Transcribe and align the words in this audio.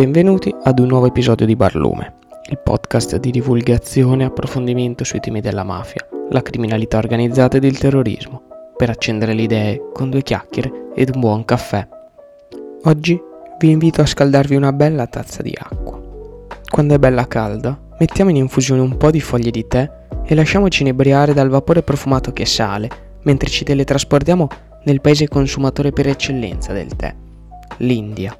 Benvenuti 0.00 0.50
ad 0.62 0.78
un 0.78 0.86
nuovo 0.86 1.04
episodio 1.04 1.44
di 1.44 1.54
Barlume, 1.54 2.14
il 2.48 2.58
podcast 2.58 3.18
di 3.18 3.30
divulgazione 3.30 4.22
e 4.22 4.26
approfondimento 4.28 5.04
sui 5.04 5.20
temi 5.20 5.42
della 5.42 5.62
mafia, 5.62 6.08
la 6.30 6.40
criminalità 6.40 6.96
organizzata 6.96 7.58
ed 7.58 7.64
il 7.64 7.76
terrorismo, 7.76 8.44
per 8.78 8.88
accendere 8.88 9.34
le 9.34 9.42
idee 9.42 9.90
con 9.92 10.08
due 10.08 10.22
chiacchiere 10.22 10.92
ed 10.94 11.14
un 11.14 11.20
buon 11.20 11.44
caffè. 11.44 11.86
Oggi 12.84 13.20
vi 13.58 13.68
invito 13.68 14.00
a 14.00 14.06
scaldarvi 14.06 14.56
una 14.56 14.72
bella 14.72 15.06
tazza 15.06 15.42
di 15.42 15.54
acqua. 15.54 16.00
Quando 16.70 16.94
è 16.94 16.98
bella 16.98 17.28
calda, 17.28 17.78
mettiamo 17.98 18.30
in 18.30 18.36
infusione 18.36 18.80
un 18.80 18.96
po' 18.96 19.10
di 19.10 19.20
foglie 19.20 19.50
di 19.50 19.66
tè 19.66 19.90
e 20.24 20.34
lasciamoci 20.34 20.80
inebriare 20.80 21.34
dal 21.34 21.50
vapore 21.50 21.82
profumato 21.82 22.32
che 22.32 22.46
sale, 22.46 22.88
mentre 23.24 23.50
ci 23.50 23.64
teletrasportiamo 23.64 24.48
nel 24.84 25.02
paese 25.02 25.28
consumatore 25.28 25.92
per 25.92 26.08
eccellenza 26.08 26.72
del 26.72 26.96
tè, 26.96 27.14
l'India. 27.80 28.34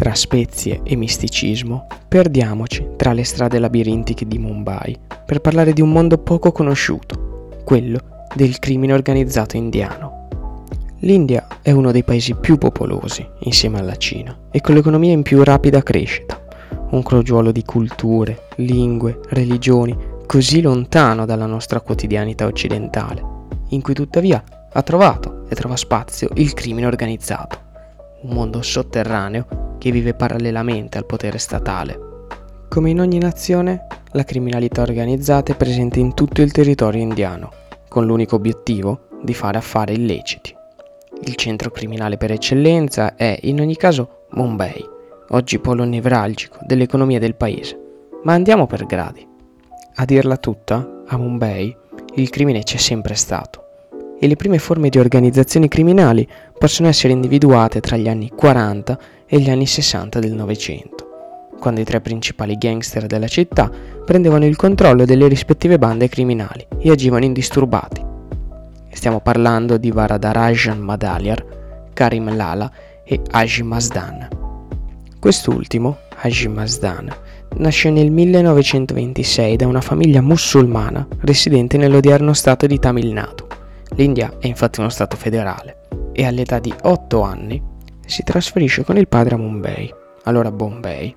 Tra 0.00 0.14
spezie 0.14 0.80
e 0.82 0.96
misticismo, 0.96 1.86
perdiamoci 2.08 2.92
tra 2.96 3.12
le 3.12 3.22
strade 3.22 3.58
labirintiche 3.58 4.26
di 4.26 4.38
Mumbai 4.38 4.98
per 5.26 5.42
parlare 5.42 5.74
di 5.74 5.82
un 5.82 5.92
mondo 5.92 6.16
poco 6.16 6.52
conosciuto, 6.52 7.58
quello 7.66 8.24
del 8.34 8.58
crimine 8.60 8.94
organizzato 8.94 9.58
indiano. 9.58 10.26
L'India 11.00 11.46
è 11.60 11.72
uno 11.72 11.92
dei 11.92 12.02
paesi 12.02 12.34
più 12.34 12.56
popolosi, 12.56 13.28
insieme 13.40 13.78
alla 13.78 13.96
Cina, 13.96 14.34
e 14.50 14.62
con 14.62 14.74
l'economia 14.74 15.12
in 15.12 15.20
più 15.20 15.44
rapida 15.44 15.82
crescita, 15.82 16.40
un 16.92 17.02
crogiuolo 17.02 17.52
di 17.52 17.62
culture, 17.62 18.44
lingue, 18.56 19.20
religioni, 19.28 19.94
così 20.24 20.62
lontano 20.62 21.26
dalla 21.26 21.44
nostra 21.44 21.82
quotidianità 21.82 22.46
occidentale, 22.46 23.22
in 23.68 23.82
cui 23.82 23.92
tuttavia 23.92 24.42
ha 24.72 24.82
trovato 24.82 25.44
e 25.46 25.54
trova 25.54 25.76
spazio 25.76 26.30
il 26.36 26.54
crimine 26.54 26.86
organizzato, 26.86 27.68
un 28.22 28.34
mondo 28.34 28.60
sotterraneo 28.62 29.76
che 29.78 29.90
vive 29.90 30.14
parallelamente 30.14 30.98
al 30.98 31.06
potere 31.06 31.38
statale. 31.38 31.98
Come 32.68 32.90
in 32.90 33.00
ogni 33.00 33.18
nazione, 33.18 33.86
la 34.12 34.24
criminalità 34.24 34.82
organizzata 34.82 35.52
è 35.52 35.56
presente 35.56 35.98
in 35.98 36.14
tutto 36.14 36.42
il 36.42 36.52
territorio 36.52 37.00
indiano, 37.00 37.50
con 37.88 38.04
l'unico 38.04 38.36
obiettivo 38.36 39.08
di 39.22 39.34
fare 39.34 39.58
affari 39.58 39.94
illeciti. 39.94 40.54
Il 41.22 41.34
centro 41.34 41.70
criminale 41.70 42.16
per 42.16 42.30
eccellenza 42.30 43.16
è, 43.16 43.38
in 43.42 43.60
ogni 43.60 43.76
caso, 43.76 44.26
Mumbai, 44.30 44.84
oggi 45.30 45.58
polo 45.58 45.84
nevralgico 45.84 46.58
dell'economia 46.62 47.18
del 47.18 47.34
paese. 47.34 47.78
Ma 48.22 48.34
andiamo 48.34 48.66
per 48.66 48.86
gradi. 48.86 49.26
A 49.96 50.04
dirla 50.04 50.36
tutta, 50.36 51.04
a 51.06 51.16
Mumbai 51.16 51.76
il 52.14 52.30
crimine 52.30 52.62
c'è 52.62 52.76
sempre 52.76 53.14
stato 53.14 53.69
e 54.22 54.28
le 54.28 54.36
prime 54.36 54.58
forme 54.58 54.90
di 54.90 54.98
organizzazioni 54.98 55.66
criminali 55.66 56.28
possono 56.58 56.88
essere 56.88 57.14
individuate 57.14 57.80
tra 57.80 57.96
gli 57.96 58.06
anni 58.06 58.28
40 58.28 58.98
e 59.26 59.40
gli 59.40 59.48
anni 59.48 59.66
60 59.66 60.18
del 60.18 60.34
Novecento, 60.34 61.08
quando 61.58 61.80
i 61.80 61.84
tre 61.84 62.02
principali 62.02 62.58
gangster 62.58 63.06
della 63.06 63.28
città 63.28 63.70
prendevano 64.04 64.44
il 64.44 64.56
controllo 64.56 65.06
delle 65.06 65.26
rispettive 65.26 65.78
bande 65.78 66.10
criminali 66.10 66.66
e 66.78 66.90
agivano 66.90 67.24
indisturbati. 67.24 68.04
Stiamo 68.92 69.20
parlando 69.20 69.78
di 69.78 69.90
Varadarajan 69.90 70.78
Madaliar, 70.78 71.42
Karim 71.94 72.36
Lala 72.36 72.70
e 73.02 73.22
Haji 73.30 73.62
Mazdan. 73.62 74.28
Quest'ultimo, 75.18 75.96
Haji 76.16 76.48
Mazdan, 76.48 77.10
nasce 77.56 77.88
nel 77.90 78.10
1926 78.10 79.56
da 79.56 79.66
una 79.66 79.80
famiglia 79.80 80.20
musulmana 80.20 81.06
residente 81.20 81.78
nell'odierno 81.78 82.34
stato 82.34 82.66
di 82.66 82.78
Tamil 82.78 83.12
Nadu. 83.12 83.49
L'India 83.94 84.36
è 84.38 84.46
infatti 84.46 84.80
uno 84.80 84.88
stato 84.88 85.16
federale 85.16 85.88
e 86.12 86.24
all'età 86.24 86.58
di 86.58 86.72
8 86.82 87.22
anni 87.22 87.62
si 88.06 88.22
trasferisce 88.22 88.84
con 88.84 88.96
il 88.96 89.08
padre 89.08 89.34
a 89.34 89.38
Mumbai, 89.38 89.92
allora 90.24 90.50
Bombay, 90.50 91.14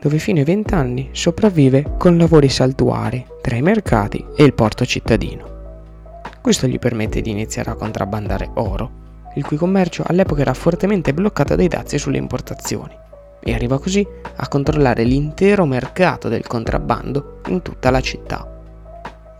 dove 0.00 0.18
fino 0.18 0.38
ai 0.38 0.44
20 0.44 0.74
anni 0.74 1.08
sopravvive 1.12 1.94
con 1.98 2.16
lavori 2.16 2.48
saltuari 2.48 3.24
tra 3.40 3.56
i 3.56 3.62
mercati 3.62 4.24
e 4.36 4.44
il 4.44 4.54
porto 4.54 4.84
cittadino. 4.84 5.52
Questo 6.40 6.66
gli 6.66 6.78
permette 6.78 7.22
di 7.22 7.30
iniziare 7.30 7.70
a 7.70 7.74
contrabbandare 7.74 8.50
oro, 8.54 9.02
il 9.36 9.44
cui 9.44 9.56
commercio 9.56 10.04
all'epoca 10.06 10.42
era 10.42 10.54
fortemente 10.54 11.14
bloccato 11.14 11.56
dai 11.56 11.68
dazi 11.68 11.98
sulle 11.98 12.18
importazioni, 12.18 12.94
e 13.42 13.54
arriva 13.54 13.78
così 13.78 14.06
a 14.36 14.48
controllare 14.48 15.04
l'intero 15.04 15.64
mercato 15.64 16.28
del 16.28 16.46
contrabbando 16.46 17.40
in 17.48 17.62
tutta 17.62 17.90
la 17.90 18.00
città. 18.00 18.53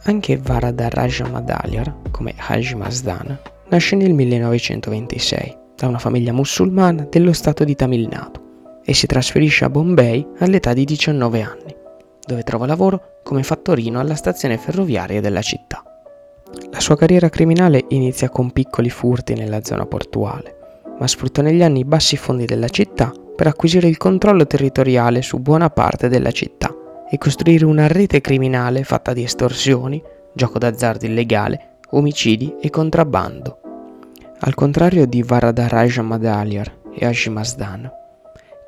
Anche 0.06 0.36
Varadaraja 0.36 1.26
Madaliar, 1.28 2.10
come 2.10 2.34
Haji 2.36 2.74
Mazdan, 2.74 3.38
nasce 3.68 3.96
nel 3.96 4.12
1926 4.12 5.56
da 5.74 5.86
una 5.86 5.98
famiglia 5.98 6.30
musulmana 6.30 7.06
dello 7.08 7.32
stato 7.32 7.64
di 7.64 7.74
Tamil 7.74 8.08
Nadu 8.08 8.80
e 8.84 8.92
si 8.92 9.06
trasferisce 9.06 9.64
a 9.64 9.70
Bombay 9.70 10.26
all'età 10.40 10.74
di 10.74 10.84
19 10.84 11.40
anni, 11.40 11.74
dove 12.22 12.42
trova 12.42 12.66
lavoro 12.66 13.20
come 13.22 13.42
fattorino 13.42 13.98
alla 13.98 14.14
stazione 14.14 14.58
ferroviaria 14.58 15.22
della 15.22 15.40
città. 15.40 15.82
La 16.70 16.80
sua 16.80 16.98
carriera 16.98 17.30
criminale 17.30 17.86
inizia 17.88 18.28
con 18.28 18.50
piccoli 18.50 18.90
furti 18.90 19.32
nella 19.32 19.64
zona 19.64 19.86
portuale, 19.86 20.82
ma 20.98 21.06
sfrutta 21.06 21.40
negli 21.40 21.62
anni 21.62 21.80
i 21.80 21.84
bassi 21.86 22.18
fondi 22.18 22.44
della 22.44 22.68
città 22.68 23.10
per 23.34 23.46
acquisire 23.46 23.88
il 23.88 23.96
controllo 23.96 24.46
territoriale 24.46 25.22
su 25.22 25.38
buona 25.38 25.70
parte 25.70 26.08
della 26.08 26.30
città 26.30 26.73
e 27.14 27.18
costruire 27.18 27.64
una 27.64 27.86
rete 27.86 28.20
criminale 28.20 28.82
fatta 28.82 29.12
di 29.12 29.22
estorsioni, 29.22 30.02
gioco 30.32 30.58
d'azzardo 30.58 31.06
illegale, 31.06 31.78
omicidi 31.90 32.56
e 32.60 32.70
contrabbando. 32.70 33.58
Al 34.40 34.54
contrario 34.54 35.06
di 35.06 35.22
Varadaraja 35.22 36.02
Madaliar 36.02 36.76
e 36.92 37.06
Ashimazdan, 37.06 37.88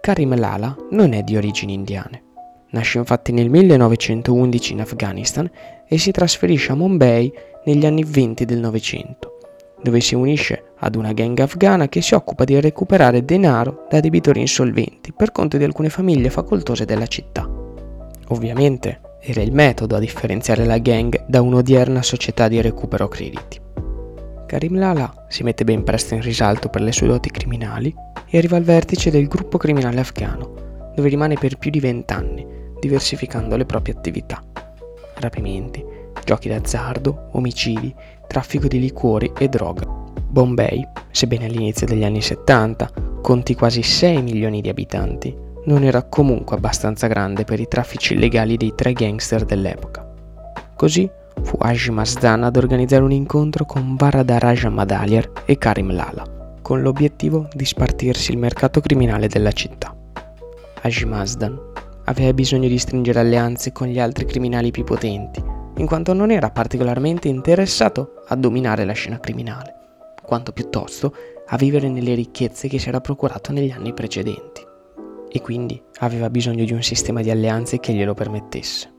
Karim 0.00 0.38
Lala 0.38 0.76
non 0.90 1.12
è 1.12 1.24
di 1.24 1.36
origini 1.36 1.74
indiane. 1.74 2.22
Nasce 2.70 2.98
infatti 2.98 3.32
nel 3.32 3.50
1911 3.50 4.72
in 4.72 4.80
Afghanistan 4.80 5.50
e 5.88 5.98
si 5.98 6.12
trasferisce 6.12 6.70
a 6.70 6.76
Mumbai 6.76 7.32
negli 7.64 7.84
anni 7.84 8.04
20 8.04 8.44
del 8.44 8.58
Novecento, 8.58 9.38
dove 9.82 10.00
si 10.00 10.14
unisce 10.14 10.66
ad 10.78 10.94
una 10.94 11.12
gang 11.12 11.36
afghana 11.40 11.88
che 11.88 12.00
si 12.00 12.14
occupa 12.14 12.44
di 12.44 12.60
recuperare 12.60 13.24
denaro 13.24 13.86
da 13.90 13.98
debitori 13.98 14.38
insolventi 14.38 15.12
per 15.12 15.32
conto 15.32 15.56
di 15.56 15.64
alcune 15.64 15.88
famiglie 15.88 16.30
facoltose 16.30 16.84
della 16.84 17.08
città. 17.08 17.64
Ovviamente 18.28 19.00
era 19.20 19.40
il 19.40 19.52
metodo 19.52 19.96
a 19.96 20.00
differenziare 20.00 20.64
la 20.64 20.78
gang 20.78 21.24
da 21.26 21.42
un'odierna 21.42 22.02
società 22.02 22.48
di 22.48 22.60
recupero 22.60 23.08
crediti. 23.08 23.60
Karim 24.46 24.78
Lala 24.78 25.26
si 25.28 25.42
mette 25.42 25.64
ben 25.64 25.82
presto 25.82 26.14
in 26.14 26.22
risalto 26.22 26.68
per 26.68 26.80
le 26.80 26.92
sue 26.92 27.08
doti 27.08 27.30
criminali 27.30 27.94
e 28.28 28.38
arriva 28.38 28.56
al 28.56 28.62
vertice 28.62 29.10
del 29.10 29.26
gruppo 29.26 29.58
criminale 29.58 30.00
afghano, 30.00 30.92
dove 30.94 31.08
rimane 31.08 31.34
per 31.34 31.58
più 31.58 31.70
di 31.70 31.80
vent'anni, 31.80 32.46
diversificando 32.80 33.56
le 33.56 33.64
proprie 33.64 33.94
attività. 33.94 34.42
Rapimenti, 35.18 35.84
giochi 36.24 36.48
d'azzardo, 36.48 37.30
omicidi, 37.32 37.94
traffico 38.26 38.68
di 38.68 38.80
liquori 38.80 39.32
e 39.38 39.48
droga. 39.48 39.84
Bombay, 40.28 40.86
sebbene 41.10 41.46
all'inizio 41.46 41.86
degli 41.86 42.04
anni 42.04 42.20
70 42.20 42.90
conti 43.22 43.54
quasi 43.54 43.82
6 43.82 44.22
milioni 44.22 44.60
di 44.60 44.68
abitanti, 44.68 45.34
non 45.66 45.82
era 45.82 46.02
comunque 46.02 46.56
abbastanza 46.56 47.06
grande 47.06 47.44
per 47.44 47.60
i 47.60 47.68
traffici 47.68 48.14
illegali 48.14 48.56
dei 48.56 48.74
tre 48.74 48.92
gangster 48.92 49.44
dell'epoca. 49.44 50.06
Così 50.74 51.08
fu 51.42 51.56
Haji 51.58 51.90
Mazdan 51.90 52.44
ad 52.44 52.56
organizzare 52.56 53.02
un 53.02 53.12
incontro 53.12 53.64
con 53.64 53.96
Varadaraja 53.96 54.70
Madaliar 54.70 55.30
e 55.44 55.58
Karim 55.58 55.92
Lala, 55.92 56.24
con 56.62 56.82
l'obiettivo 56.82 57.48
di 57.52 57.64
spartirsi 57.64 58.32
il 58.32 58.38
mercato 58.38 58.80
criminale 58.80 59.28
della 59.28 59.52
città. 59.52 59.94
Haji 60.82 61.04
Mazdan 61.04 61.58
aveva 62.04 62.32
bisogno 62.32 62.68
di 62.68 62.78
stringere 62.78 63.20
alleanze 63.20 63.72
con 63.72 63.88
gli 63.88 63.98
altri 63.98 64.24
criminali 64.24 64.70
più 64.70 64.84
potenti, 64.84 65.42
in 65.78 65.86
quanto 65.86 66.12
non 66.12 66.30
era 66.30 66.50
particolarmente 66.50 67.28
interessato 67.28 68.22
a 68.28 68.36
dominare 68.36 68.84
la 68.84 68.92
scena 68.92 69.18
criminale, 69.18 69.74
quanto 70.22 70.52
piuttosto 70.52 71.12
a 71.48 71.56
vivere 71.56 71.88
nelle 71.88 72.14
ricchezze 72.14 72.68
che 72.68 72.78
si 72.78 72.88
era 72.88 73.00
procurato 73.00 73.52
negli 73.52 73.70
anni 73.70 73.92
precedenti 73.92 74.65
e 75.36 75.42
quindi 75.42 75.80
aveva 75.98 76.30
bisogno 76.30 76.64
di 76.64 76.72
un 76.72 76.82
sistema 76.82 77.20
di 77.20 77.30
alleanze 77.30 77.78
che 77.78 77.92
glielo 77.92 78.14
permettesse. 78.14 78.90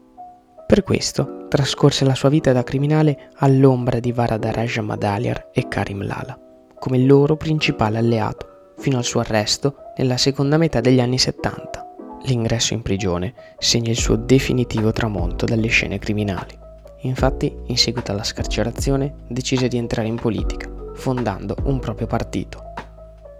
Per 0.67 0.83
questo 0.83 1.47
trascorse 1.47 2.05
la 2.05 2.13
sua 2.13 2.29
vita 2.29 2.51
da 2.51 2.63
criminale 2.63 3.31
all'ombra 3.37 3.99
di 3.99 4.11
Varadaraja 4.11 4.81
Madaliar 4.81 5.49
e 5.51 5.67
Karim 5.67 6.05
Lala, 6.05 6.39
come 6.77 6.99
loro 6.99 7.37
principale 7.37 7.97
alleato, 7.97 8.73
fino 8.77 8.97
al 8.97 9.03
suo 9.03 9.21
arresto 9.21 9.77
nella 9.97 10.17
seconda 10.17 10.57
metà 10.57 10.79
degli 10.79 10.99
anni 10.99 11.17
70. 11.17 11.85
L'ingresso 12.23 12.73
in 12.73 12.83
prigione 12.83 13.33
segna 13.57 13.89
il 13.89 13.97
suo 13.97 14.15
definitivo 14.15 14.91
tramonto 14.91 15.45
dalle 15.45 15.69
scene 15.69 15.97
criminali. 15.97 16.55
Infatti, 17.01 17.55
in 17.67 17.77
seguito 17.77 18.11
alla 18.11 18.23
scarcerazione, 18.23 19.13
decise 19.27 19.67
di 19.67 19.77
entrare 19.77 20.07
in 20.07 20.17
politica, 20.17 20.69
fondando 20.93 21.55
un 21.63 21.79
proprio 21.79 22.05
partito, 22.05 22.61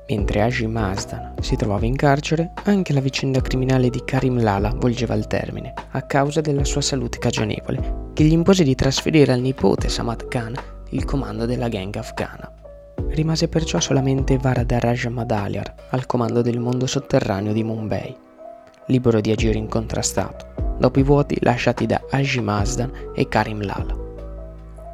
Mentre 0.10 0.42
Haji 0.42 0.68
Mazdan 0.68 1.34
si 1.42 1.58
trovava 1.58 1.86
in 1.86 1.98
carcere, 1.98 2.54
anche 2.64 2.94
la 2.94 3.02
vicenda 3.02 3.42
criminale 3.42 3.90
di 3.90 4.02
Karim 4.06 4.42
Lala 4.42 4.72
volgeva 4.74 5.14
al 5.14 5.28
termine, 5.28 5.74
a 5.92 6.02
causa 6.04 6.40
della 6.40 6.64
sua 6.64 6.80
salute 6.80 7.18
cagionevole, 7.18 8.12
che 8.14 8.24
gli 8.24 8.32
impose 8.32 8.64
di 8.64 8.74
trasferire 8.74 9.34
al 9.34 9.42
nipote 9.42 9.90
Samad 9.90 10.28
Khan 10.30 10.56
il 10.92 11.04
comando 11.04 11.46
della 11.46 11.68
gang 11.68 11.94
afghana. 11.98 12.50
Rimase 13.10 13.50
perciò 13.50 13.82
solamente 13.82 14.38
Varadaraja 14.38 15.10
Madaliar 15.10 15.74
al 15.90 16.06
comando 16.06 16.42
del 16.42 16.60
mondo 16.60 16.88
sotterraneo 16.88 17.52
di 17.52 17.64
Mumbai. 17.64 18.16
libero 18.88 19.20
di 19.20 19.32
agire 19.32 19.58
incontrastato, 19.58 20.76
dopo 20.80 21.00
i 21.00 21.04
vuoti 21.04 21.38
lasciati 21.42 21.86
da 21.86 22.02
Haji 22.10 22.40
Mazdan 22.40 22.92
e 23.14 23.28
Karim 23.28 23.62
Lala. 23.62 23.96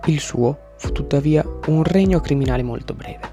Il 0.05 0.19
suo 0.19 0.71
fu 0.77 0.91
tuttavia 0.91 1.45
un 1.67 1.83
regno 1.83 2.19
criminale 2.19 2.63
molto 2.63 2.95
breve. 2.95 3.32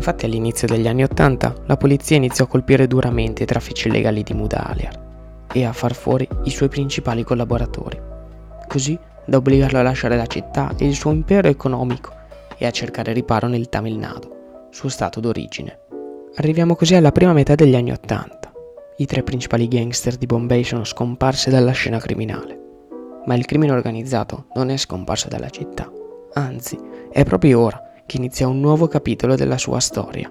Infatti 0.00 0.24
all'inizio 0.24 0.66
degli 0.66 0.88
anni 0.88 1.02
Ottanta 1.02 1.54
la 1.66 1.76
polizia 1.76 2.16
iniziò 2.16 2.44
a 2.44 2.46
colpire 2.46 2.86
duramente 2.86 3.42
i 3.42 3.46
traffici 3.46 3.88
illegali 3.88 4.22
di 4.22 4.32
Mudaliar 4.32 5.46
e 5.52 5.66
a 5.66 5.74
far 5.74 5.94
fuori 5.94 6.26
i 6.44 6.50
suoi 6.50 6.70
principali 6.70 7.22
collaboratori, 7.22 8.00
così 8.66 8.98
da 9.26 9.36
obbligarlo 9.36 9.78
a 9.78 9.82
lasciare 9.82 10.16
la 10.16 10.24
città 10.24 10.72
e 10.78 10.86
il 10.86 10.94
suo 10.94 11.10
impero 11.10 11.48
economico 11.48 12.14
e 12.56 12.64
a 12.64 12.70
cercare 12.70 13.12
riparo 13.12 13.46
nel 13.46 13.68
Tamil 13.68 13.98
Nadu, 13.98 14.68
suo 14.70 14.88
stato 14.88 15.20
d'origine. 15.20 15.80
Arriviamo 16.36 16.76
così 16.76 16.94
alla 16.94 17.12
prima 17.12 17.34
metà 17.34 17.54
degli 17.54 17.74
anni 17.74 17.92
Ottanta. 17.92 18.50
I 18.96 19.04
tre 19.04 19.22
principali 19.22 19.68
gangster 19.68 20.16
di 20.16 20.24
Bombay 20.24 20.64
sono 20.64 20.84
scomparsi 20.84 21.50
dalla 21.50 21.72
scena 21.72 21.98
criminale. 21.98 22.58
Ma 23.26 23.34
il 23.34 23.44
crimine 23.44 23.72
organizzato 23.72 24.46
non 24.54 24.70
è 24.70 24.78
scomparso 24.78 25.28
dalla 25.28 25.50
città, 25.50 25.92
anzi 26.32 26.78
è 27.12 27.22
proprio 27.22 27.60
ora 27.60 27.84
che 28.10 28.16
inizia 28.16 28.48
un 28.48 28.58
nuovo 28.58 28.88
capitolo 28.88 29.36
della 29.36 29.56
sua 29.56 29.78
storia. 29.78 30.28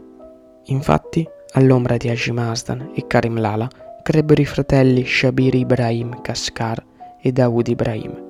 Infatti, 0.65 1.25
all'ombra 1.53 1.95
di 1.95 2.09
Haji 2.09 2.33
Mazdan 2.33 2.91
e 2.93 3.07
Karim 3.07 3.39
Lala 3.39 3.69
crebbero 4.03 4.41
i 4.41 4.45
fratelli 4.45 5.05
Shabir 5.05 5.55
Ibrahim 5.55 6.19
Kaskar 6.19 6.83
e 7.21 7.31
Dawood 7.31 7.69
Ibrahim, 7.69 8.21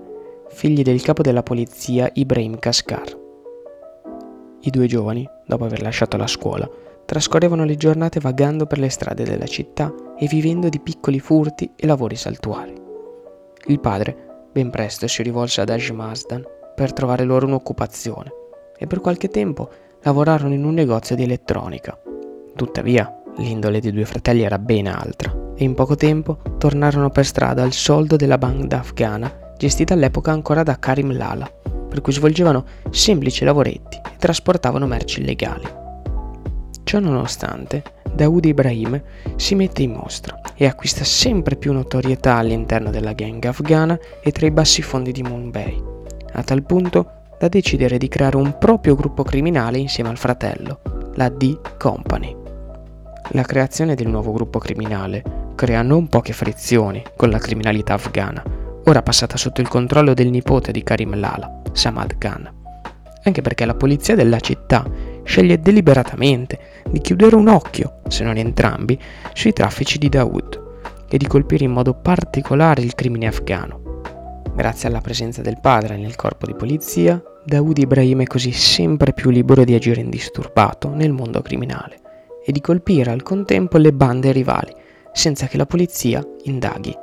figli 0.50 0.84
del 0.84 1.02
capo 1.02 1.24
della 1.24 1.42
polizia 1.42 2.12
Ibrahim 2.14 2.60
Kaskar. 2.60 3.18
I 4.62 4.70
due 4.70 4.86
giovani, 4.86 5.28
dopo 5.48 5.66
aver 5.66 5.82
lasciato 5.82 6.16
la 6.16 6.28
scuola, 6.28 6.70
trascorrevano 7.06 7.64
le 7.64 7.76
giornate 7.76 8.20
vagando 8.20 8.68
per 8.68 8.78
le 8.78 8.90
strade 8.90 9.24
della 9.24 9.48
città 9.48 9.92
e 10.16 10.28
vivendo 10.28 10.70
di 10.70 10.80
piccoli 10.80 11.20
furti 11.20 11.72
e 11.76 11.88
lavori 11.88 12.16
saltuari. 12.16 12.80
Il 13.66 13.80
padre 13.80 14.46
ben 14.52 14.70
presto 14.70 15.08
si 15.08 15.24
rivolse 15.24 15.62
ad 15.62 15.70
Aj 15.70 15.90
Mazdan 15.90 16.46
per 16.76 16.94
trovare 16.94 17.24
loro 17.24 17.48
un'occupazione 17.48 18.38
e 18.80 18.88
per 18.88 19.02
qualche 19.02 19.28
tempo 19.28 19.70
lavorarono 20.04 20.54
in 20.54 20.64
un 20.64 20.74
negozio 20.74 21.16
di 21.16 21.24
elettronica. 21.24 22.00
Tuttavia, 22.56 23.14
l'indole 23.38 23.82
dei 23.82 23.92
due 23.92 24.06
fratelli 24.06 24.44
era 24.44 24.58
ben 24.58 24.88
altra 24.88 25.54
e 25.56 25.66
in 25.66 25.74
poco 25.74 25.96
tempo 25.96 26.40
tornarono 26.58 27.10
per 27.10 27.26
strada 27.26 27.62
al 27.62 27.74
soldo 27.74 28.16
della 28.16 28.38
banda 28.38 28.80
afghana 28.80 29.54
gestita 29.58 29.94
all'epoca 29.94 30.32
ancora 30.32 30.64
da 30.64 30.80
Karim 30.80 31.16
Lala, 31.16 31.52
per 31.90 32.00
cui 32.00 32.14
svolgevano 32.14 32.64
semplici 32.90 33.44
lavoretti 33.44 33.98
e 33.98 34.16
trasportavano 34.18 34.88
merci 34.88 35.20
illegali. 35.20 35.68
Ciò 36.84 37.00
nonostante, 37.00 37.84
Dawood 38.14 38.46
Ibrahim 38.46 39.02
si 39.36 39.56
mette 39.56 39.84
in 39.84 39.92
mostra 39.92 40.40
e 40.56 40.66
acquista 40.66 41.04
sempre 41.04 41.58
più 41.58 41.74
notorietà 41.74 42.36
all'interno 42.36 42.90
della 42.90 43.14
gang 43.14 43.44
afghana 43.44 44.00
e 44.24 44.32
tra 44.32 44.48
i 44.48 44.52
bassi 44.52 44.82
fondi 44.82 45.12
di 45.12 45.22
Mumbai, 45.22 45.82
a 46.34 46.44
tal 46.44 46.64
punto 46.64 47.19
da 47.40 47.48
decidere 47.48 47.98
di 47.98 48.10
creare 48.10 48.36
un 48.36 48.58
proprio 48.60 48.96
gruppo 48.96 49.24
criminale 49.24 49.78
insieme 49.78 50.10
al 50.10 50.18
fratello, 50.18 50.82
la 51.16 51.30
D 51.30 51.78
Company. 51.78 52.36
La 53.30 53.44
creazione 53.44 53.96
del 53.96 54.10
nuovo 54.10 54.34
gruppo 54.34 54.60
criminale 54.60 55.24
crea 55.56 55.82
non 55.82 56.08
poche 56.08 56.34
frizioni 56.34 57.02
con 57.16 57.30
la 57.30 57.38
criminalità 57.38 57.94
afghana, 57.94 58.44
ora 58.86 59.02
passata 59.02 59.38
sotto 59.38 59.62
il 59.62 59.68
controllo 59.68 60.14
del 60.14 60.30
nipote 60.30 60.72
di 60.72 60.84
Karim 60.84 61.18
Lala, 61.18 61.62
Samad 61.72 62.18
Khan. 62.18 62.58
Anche 63.24 63.42
perché 63.42 63.66
la 63.66 63.76
polizia 63.76 64.16
della 64.16 64.40
città 64.40 64.86
sceglie 65.24 65.60
deliberatamente 65.60 66.84
di 66.90 67.00
chiudere 67.00 67.36
un 67.36 67.48
occhio, 67.48 68.00
se 68.08 68.24
non 68.24 68.38
entrambi, 68.38 69.00
sui 69.34 69.54
traffici 69.54 69.98
di 69.98 70.10
Dawood 70.10 70.68
e 71.10 71.18
di 71.18 71.28
colpire 71.28 71.66
in 71.66 71.72
modo 71.72 71.94
particolare 71.94 72.82
il 72.82 72.96
crimine 72.96 73.28
afghano. 73.28 74.02
Grazie 74.56 74.90
alla 74.90 75.02
presenza 75.02 75.42
del 75.42 75.60
padre 75.60 75.98
nel 75.98 76.16
corpo 76.16 76.46
di 76.46 76.56
polizia, 76.56 77.22
Dawood 77.50 77.80
Ibrahim 77.80 78.22
è 78.22 78.26
così 78.26 78.52
sempre 78.52 79.12
più 79.12 79.32
libero 79.32 79.64
di 79.64 79.74
agire 79.74 80.02
indisturbato 80.02 80.94
nel 80.94 81.12
mondo 81.12 81.42
criminale 81.42 82.00
e 82.46 82.52
di 82.52 82.62
colpire 82.62 83.10
al 83.10 83.24
contempo 83.24 83.80
le 83.80 83.92
bande 83.92 84.32
rivali, 84.32 84.72
senza 85.12 85.48
che 85.48 85.58
la 85.58 85.66
polizia 85.66 86.24
indaghi. 86.44 86.96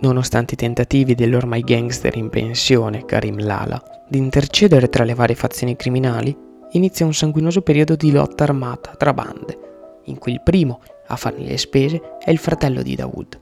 Nonostante 0.00 0.54
i 0.54 0.56
tentativi 0.56 1.14
dell'ormai 1.14 1.60
gangster 1.60 2.16
in 2.16 2.30
pensione 2.30 3.04
Karim 3.04 3.38
Lala 3.38 3.80
di 4.08 4.18
intercedere 4.18 4.88
tra 4.88 5.04
le 5.04 5.14
varie 5.14 5.36
fazioni 5.36 5.76
criminali, 5.76 6.36
inizia 6.72 7.06
un 7.06 7.14
sanguinoso 7.14 7.62
periodo 7.62 7.94
di 7.94 8.10
lotta 8.10 8.42
armata 8.42 8.90
tra 8.96 9.14
bande, 9.14 10.00
in 10.06 10.18
cui 10.18 10.32
il 10.32 10.42
primo 10.42 10.80
a 11.06 11.14
farne 11.14 11.44
le 11.44 11.58
spese 11.58 12.18
è 12.18 12.32
il 12.32 12.38
fratello 12.38 12.82
di 12.82 12.96
Dawood, 12.96 13.38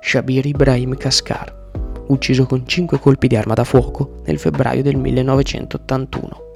Shabir 0.00 0.46
Ibrahim 0.46 0.96
Kaskar, 0.96 1.67
ucciso 2.08 2.46
con 2.46 2.66
cinque 2.66 2.98
colpi 2.98 3.26
di 3.26 3.36
arma 3.36 3.54
da 3.54 3.64
fuoco 3.64 4.20
nel 4.26 4.38
febbraio 4.38 4.82
del 4.82 4.96
1981. 4.96 6.46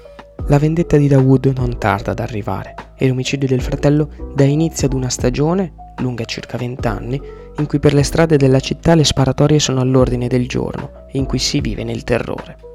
La 0.49 0.59
vendetta 0.59 0.97
di 0.97 1.09
Dawood 1.09 1.53
non 1.57 1.79
tarda 1.79 2.11
ad 2.11 2.19
arrivare 2.19 2.75
e 2.97 3.09
l'omicidio 3.09 3.49
del 3.49 3.63
fratello 3.63 4.09
dà 4.35 4.45
inizio 4.45 4.87
ad 4.87 4.95
una 4.95 5.09
stagione, 5.09 5.75
lunga 5.99 6.25
circa 6.25 6.59
20 6.59 6.89
anni, 6.89 7.21
in 7.57 7.67
cui 7.67 7.79
per 7.79 7.95
le 7.95 8.03
strade 8.03 8.37
della 8.37 8.61
città 8.61 8.95
le 8.95 9.05
sparatorie 9.05 9.59
sono 9.59 9.81
all'ordine 9.81 10.27
del 10.27 10.49
giorno 10.49 11.07
e 11.11 11.19
in 11.19 11.27
cui 11.27 11.39
si 11.39 11.61
vive 11.61 11.85
nel 11.85 12.05
terrore 12.05 12.71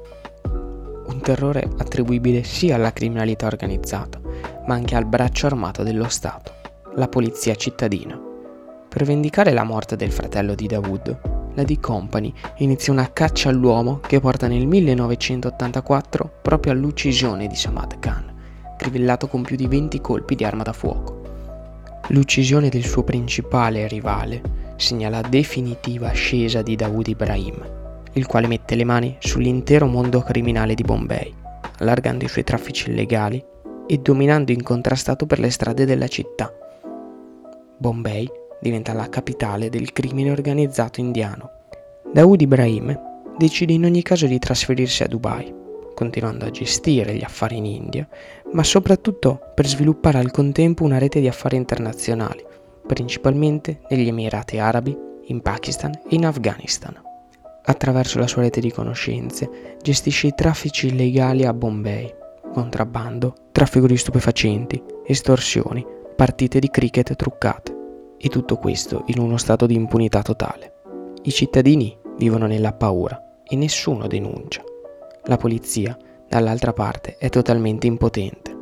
un 1.08 1.20
terrore 1.20 1.68
attribuibile 1.78 2.42
sia 2.44 2.76
alla 2.76 2.92
criminalità 2.92 3.46
organizzata, 3.46 4.20
ma 4.66 4.74
anche 4.74 4.94
al 4.94 5.06
braccio 5.06 5.46
armato 5.46 5.82
dello 5.82 6.08
Stato, 6.08 6.52
la 6.94 7.08
polizia 7.08 7.54
cittadina. 7.54 8.27
Per 8.88 9.04
vendicare 9.04 9.52
la 9.52 9.64
morte 9.64 9.96
del 9.96 10.10
fratello 10.10 10.54
di 10.54 10.66
Dawood, 10.66 11.36
la 11.54 11.62
D 11.62 11.78
Company 11.78 12.32
inizia 12.58 12.92
una 12.92 13.12
caccia 13.12 13.50
all'uomo 13.50 14.00
che 14.00 14.18
porta 14.18 14.48
nel 14.48 14.66
1984 14.66 16.38
proprio 16.40 16.72
all'uccisione 16.72 17.46
di 17.48 17.54
Samad 17.54 17.98
Khan, 17.98 18.34
crivellato 18.78 19.28
con 19.28 19.42
più 19.42 19.56
di 19.56 19.66
20 19.66 20.00
colpi 20.00 20.34
di 20.36 20.44
arma 20.44 20.62
da 20.62 20.72
fuoco. 20.72 21.20
L'uccisione 22.08 22.70
del 22.70 22.84
suo 22.84 23.02
principale 23.02 23.86
rivale 23.88 24.40
segna 24.76 25.10
la 25.10 25.20
definitiva 25.20 26.08
ascesa 26.08 26.62
di 26.62 26.74
Dawood 26.74 27.08
Ibrahim, 27.08 27.70
il 28.12 28.26
quale 28.26 28.46
mette 28.46 28.74
le 28.74 28.84
mani 28.84 29.16
sull'intero 29.18 29.86
mondo 29.86 30.22
criminale 30.22 30.72
di 30.74 30.82
Bombay, 30.82 31.34
allargando 31.80 32.24
i 32.24 32.28
suoi 32.28 32.44
traffici 32.44 32.88
illegali 32.88 33.44
e 33.86 33.98
dominando 33.98 34.50
incontrastato 34.50 35.26
per 35.26 35.40
le 35.40 35.50
strade 35.50 35.84
della 35.84 36.08
città. 36.08 36.50
Bombay 37.76 38.28
diventa 38.60 38.92
la 38.92 39.08
capitale 39.08 39.68
del 39.68 39.92
crimine 39.92 40.30
organizzato 40.30 41.00
indiano. 41.00 41.50
Dawood 42.12 42.40
Ibrahim 42.40 42.98
decide 43.36 43.72
in 43.72 43.84
ogni 43.84 44.02
caso 44.02 44.26
di 44.26 44.38
trasferirsi 44.38 45.02
a 45.02 45.06
Dubai, 45.06 45.54
continuando 45.94 46.44
a 46.44 46.50
gestire 46.50 47.14
gli 47.14 47.24
affari 47.24 47.56
in 47.56 47.66
India, 47.66 48.08
ma 48.52 48.62
soprattutto 48.62 49.40
per 49.54 49.66
sviluppare 49.66 50.18
al 50.18 50.30
contempo 50.30 50.84
una 50.84 50.98
rete 50.98 51.20
di 51.20 51.28
affari 51.28 51.56
internazionali, 51.56 52.44
principalmente 52.86 53.80
negli 53.90 54.08
Emirati 54.08 54.58
Arabi, 54.58 54.96
in 55.24 55.42
Pakistan 55.42 55.92
e 56.08 56.14
in 56.14 56.24
Afghanistan 56.24 57.06
attraverso 57.68 58.18
la 58.18 58.26
sua 58.26 58.42
rete 58.42 58.60
di 58.60 58.72
conoscenze, 58.72 59.76
gestisce 59.82 60.28
i 60.28 60.34
traffici 60.34 60.88
illegali 60.88 61.44
a 61.44 61.52
Bombay, 61.52 62.12
contrabbando, 62.52 63.34
traffico 63.52 63.86
di 63.86 63.96
stupefacenti, 63.96 64.82
estorsioni, 65.06 65.84
partite 66.16 66.58
di 66.58 66.70
cricket 66.70 67.14
truccate. 67.14 67.77
E 68.18 68.28
tutto 68.28 68.56
questo 68.56 69.04
in 69.06 69.18
uno 69.18 69.36
stato 69.36 69.66
di 69.66 69.74
impunità 69.74 70.22
totale. 70.22 70.72
I 71.22 71.30
cittadini 71.30 71.96
vivono 72.16 72.46
nella 72.46 72.72
paura 72.72 73.40
e 73.44 73.56
nessuno 73.56 74.06
denuncia. 74.06 74.62
La 75.24 75.36
polizia, 75.36 75.96
dall'altra 76.28 76.72
parte, 76.72 77.16
è 77.18 77.28
totalmente 77.28 77.86
impotente. 77.86 78.56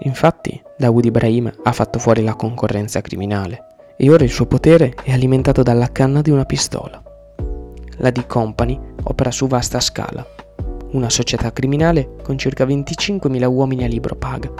Infatti, 0.00 0.60
Dawood 0.76 1.04
Ibrahim 1.04 1.52
ha 1.62 1.72
fatto 1.72 1.98
fuori 1.98 2.22
la 2.22 2.34
concorrenza 2.34 3.00
criminale 3.00 3.66
e 3.96 4.10
ora 4.10 4.24
il 4.24 4.30
suo 4.30 4.46
potere 4.46 4.94
è 5.04 5.12
alimentato 5.12 5.62
dalla 5.62 5.92
canna 5.92 6.22
di 6.22 6.30
una 6.30 6.44
pistola 6.44 7.02
la 8.02 8.10
D 8.10 8.26
Company 8.26 8.78
opera 9.04 9.30
su 9.30 9.46
vasta 9.46 9.78
scala, 9.80 10.26
una 10.92 11.08
società 11.08 11.52
criminale 11.52 12.16
con 12.22 12.36
circa 12.36 12.64
25.000 12.64 13.44
uomini 13.46 13.84
a 13.84 13.86
libro 13.86 14.16
paga, 14.16 14.50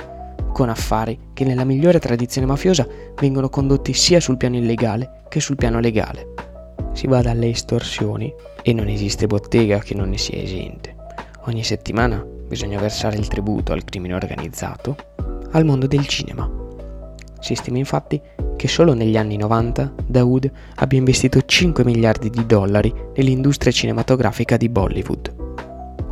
con 0.52 0.68
affari 0.68 1.18
che 1.32 1.44
nella 1.44 1.64
migliore 1.64 1.99
tradizione 1.99 2.47
mafiosa 2.47 2.87
vengono 3.18 3.49
condotti 3.49 3.92
sia 3.94 4.21
sul 4.21 4.37
piano 4.37 4.56
illegale 4.56 5.23
che 5.28 5.40
sul 5.40 5.56
piano 5.56 5.80
legale. 5.80 6.28
Si 6.92 7.06
va 7.06 7.23
dalle 7.23 7.49
estorsioni 7.49 8.32
e 8.62 8.73
non 8.73 8.88
esiste 8.88 9.26
bottega 9.26 9.78
che 9.78 9.94
non 9.94 10.11
ne 10.11 10.18
sia 10.18 10.40
esente. 10.40 10.94
Ogni 11.47 11.64
settimana 11.64 12.25
bisogna 12.47 12.78
versare 12.78 13.16
il 13.16 13.28
tributo 13.28 13.73
al 13.73 13.82
crimine 13.82 14.14
organizzato, 14.14 14.97
al 15.52 15.64
mondo 15.64 15.87
del 15.87 16.06
cinema. 16.06 16.49
Si 17.40 17.54
stima 17.54 17.78
infatti 17.78 18.21
che 18.56 18.68
solo 18.68 18.94
negli 18.94 19.16
anni 19.16 19.37
90 19.37 19.94
Dawood 20.06 20.50
abbia 20.76 20.99
investito 20.99 21.42
5 21.44 21.82
miliardi 21.85 22.30
di 22.30 22.47
dollari 22.47 22.94
nell'industria 23.16 23.73
cinematografica 23.73 24.56
di 24.56 24.68
Bollywood. 24.68 25.35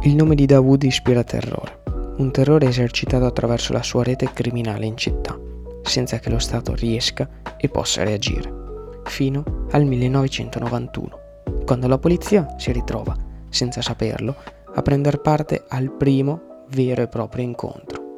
Il 0.03 0.17
nome 0.17 0.35
di 0.35 0.47
Dawood 0.47 0.83
ispira 0.83 1.23
terrore, 1.23 1.83
un 2.21 2.31
terrore 2.31 2.67
esercitato 2.67 3.25
attraverso 3.25 3.73
la 3.73 3.83
sua 3.83 4.03
rete 4.03 4.31
criminale 4.35 4.85
in 4.85 4.97
città, 4.97 5.39
senza 5.83 6.19
che 6.19 6.29
lo 6.29 6.39
Stato 6.39 6.75
riesca 6.75 7.29
e 7.57 7.69
possa 7.71 8.05
reagire, 8.05 8.53
fino 9.05 9.43
al 9.71 9.87
1991, 9.87 11.19
quando 11.65 11.89
la 11.89 11.99
polizia 11.99 12.55
si 12.59 12.73
ritrova, 12.73 13.17
senza 13.49 13.81
saperlo, 13.81 14.37
a 14.75 14.83
prendere 14.83 15.19
parte 15.19 15.65
al 15.67 15.91
primo 15.91 16.65
vero 16.69 17.03
e 17.03 17.09
proprio 17.09 17.43
incontro. 17.43 18.09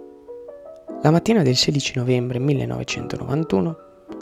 La 1.02 1.10
mattina 1.10 1.42
del 1.42 1.56
16 1.56 1.98
novembre 1.98 2.40
1991 2.40 3.76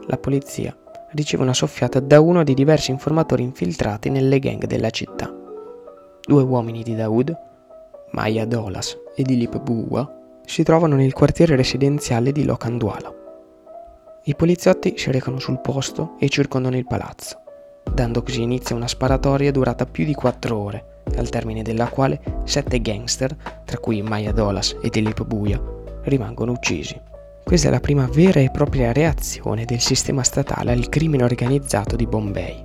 la 0.07 0.19
polizia 0.19 0.77
riceve 1.13 1.43
una 1.43 1.55
soffiata 1.55 2.01
da 2.01 2.21
uno 2.21 2.45
dei 2.45 2.55
diversi 2.55 2.91
informatori 2.91 3.43
infiltrati 3.43 4.11
nelle 4.11 4.39
gang 4.39 4.67
della 4.67 4.91
città. 4.91 5.35
Due 6.21 6.43
uomini 6.43 6.83
di 6.83 6.95
Daoud, 6.95 7.49
Maya 8.13 8.45
Dolas 8.45 8.99
e 9.15 9.23
Dilip 9.23 9.61
Buwa, 9.61 10.19
si 10.45 10.63
trovano 10.65 10.97
nel 10.97 11.13
quartiere 11.13 11.55
residenziale 11.55 12.33
di 12.33 12.45
Lokhandwala. 12.45 13.15
I 14.25 14.35
poliziotti 14.35 14.95
si 14.97 15.13
recano 15.13 15.39
sul 15.39 15.61
posto 15.61 16.17
e 16.19 16.29
circondano 16.29 16.77
il 16.77 16.87
palazzo, 16.87 17.41
dando 17.95 18.23
così 18.23 18.43
inizio 18.43 18.75
a 18.75 18.79
una 18.79 18.89
sparatoria 18.89 19.53
durata 19.53 19.87
più 19.87 20.05
di 20.05 20.15
quattro 20.15 20.59
ore, 20.59 21.03
al 21.17 21.29
termine 21.29 21.63
della 21.63 21.89
quale 21.89 22.21
sette 22.45 22.81
gangster, 22.81 23.37
tra 23.65 23.79
cui 23.79 24.03
Maya 24.03 24.33
Dolas 24.33 24.77
e 24.83 24.89
Dilip 24.89 25.25
Buya, 25.25 25.61
rimangono 26.03 26.53
uccisi. 26.53 27.01
Questa 27.45 27.69
è 27.69 27.71
la 27.71 27.81
prima 27.81 28.07
vera 28.07 28.41
e 28.41 28.51
propria 28.51 28.93
reazione 28.93 29.65
del 29.65 29.81
sistema 29.81 30.23
statale 30.23 30.73
al 30.73 30.89
crimine 30.89 31.25
organizzato 31.25 31.97
di 31.97 32.07
Bombay. 32.07 32.65